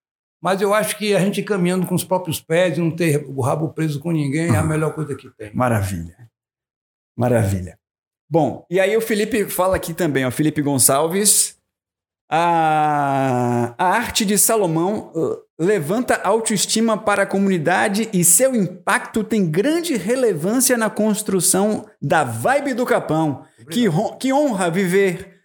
[0.41, 3.41] Mas eu acho que a gente caminhando com os próprios pés e não ter o
[3.41, 5.53] rabo preso com ninguém é a melhor coisa que tem.
[5.53, 6.24] Maravilha.
[7.16, 7.78] Maravilha.
[8.30, 11.55] Bom, e aí o Felipe fala aqui também, ó, Felipe Gonçalves.
[12.30, 19.49] A, a arte de Salomão uh, levanta autoestima para a comunidade e seu impacto tem
[19.49, 23.45] grande relevância na construção da vibe do Capão.
[23.70, 23.86] Que,
[24.20, 25.36] que honra viver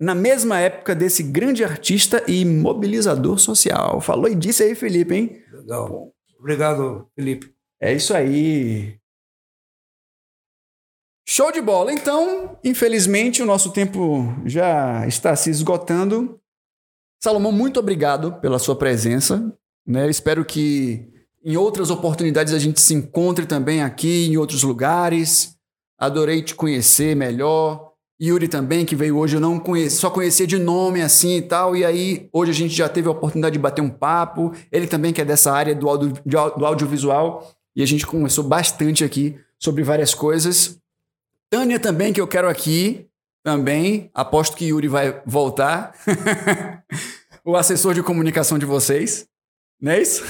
[0.00, 4.00] na mesma época desse grande artista e mobilizador social.
[4.00, 5.42] Falou e disse aí, Felipe, hein?
[5.52, 6.12] Legal.
[6.40, 7.54] Obrigado, Felipe.
[7.80, 8.96] É isso aí.
[11.28, 11.92] Show de bola.
[11.92, 16.38] Então, infelizmente, o nosso tempo já está se esgotando.
[17.22, 19.52] Salomão, muito obrigado pela sua presença.
[19.86, 20.10] Né?
[20.10, 21.08] Espero que
[21.44, 25.56] em outras oportunidades a gente se encontre também aqui, em outros lugares.
[25.98, 27.92] Adorei te conhecer melhor.
[28.20, 31.74] Yuri também, que veio hoje, eu não conheci, só conhecia de nome assim e tal.
[31.74, 34.52] E aí, hoje a gente já teve a oportunidade de bater um papo.
[34.70, 37.50] Ele também, que é dessa área do, audio, do audiovisual.
[37.74, 40.81] E a gente conversou bastante aqui sobre várias coisas.
[41.52, 43.06] Tânia também, que eu quero aqui
[43.44, 44.10] também.
[44.14, 45.94] Aposto que Yuri vai voltar.
[47.44, 49.28] o assessor de comunicação de vocês.
[49.78, 50.24] Não é isso?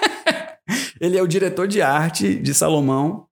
[0.98, 3.26] Ele é o diretor de arte de Salomão.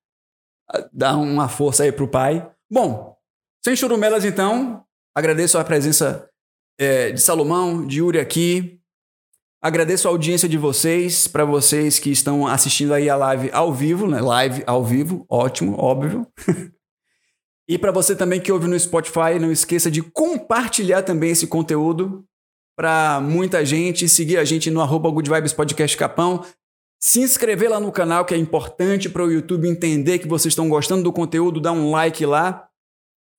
[0.93, 2.47] Dá uma força aí pro pai.
[2.71, 3.17] Bom,
[3.65, 4.85] sem churumelas então,
[5.15, 6.29] agradeço a presença
[6.79, 8.79] é, de Salomão, de Yuri aqui.
[9.63, 14.07] Agradeço a audiência de vocês, para vocês que estão assistindo aí a live ao vivo,
[14.07, 14.21] né?
[14.21, 16.31] Live ao vivo, ótimo, óbvio.
[17.69, 22.25] E para você também que ouve no Spotify, não esqueça de compartilhar também esse conteúdo
[22.77, 26.45] para muita gente, seguir a gente no arroba Good Vibes Podcast Capão,
[27.01, 30.69] se inscrever lá no canal, que é importante para o YouTube entender que vocês estão
[30.69, 32.69] gostando do conteúdo, dar um like lá,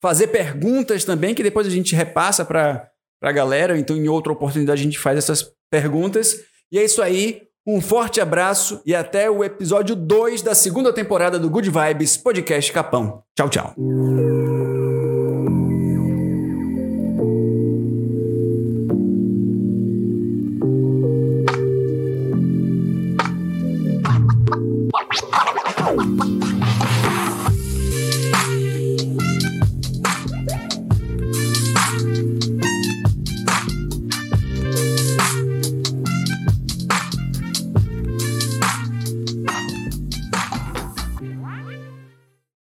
[0.02, 2.90] fazer perguntas também, que depois a gente repassa para
[3.22, 6.42] a galera, então em outra oportunidade a gente faz essas perguntas.
[6.72, 11.38] E é isso aí, um forte abraço e até o episódio 2 da segunda temporada
[11.38, 13.22] do Good Vibes Podcast Capão.
[13.36, 13.76] Tchau, tchau.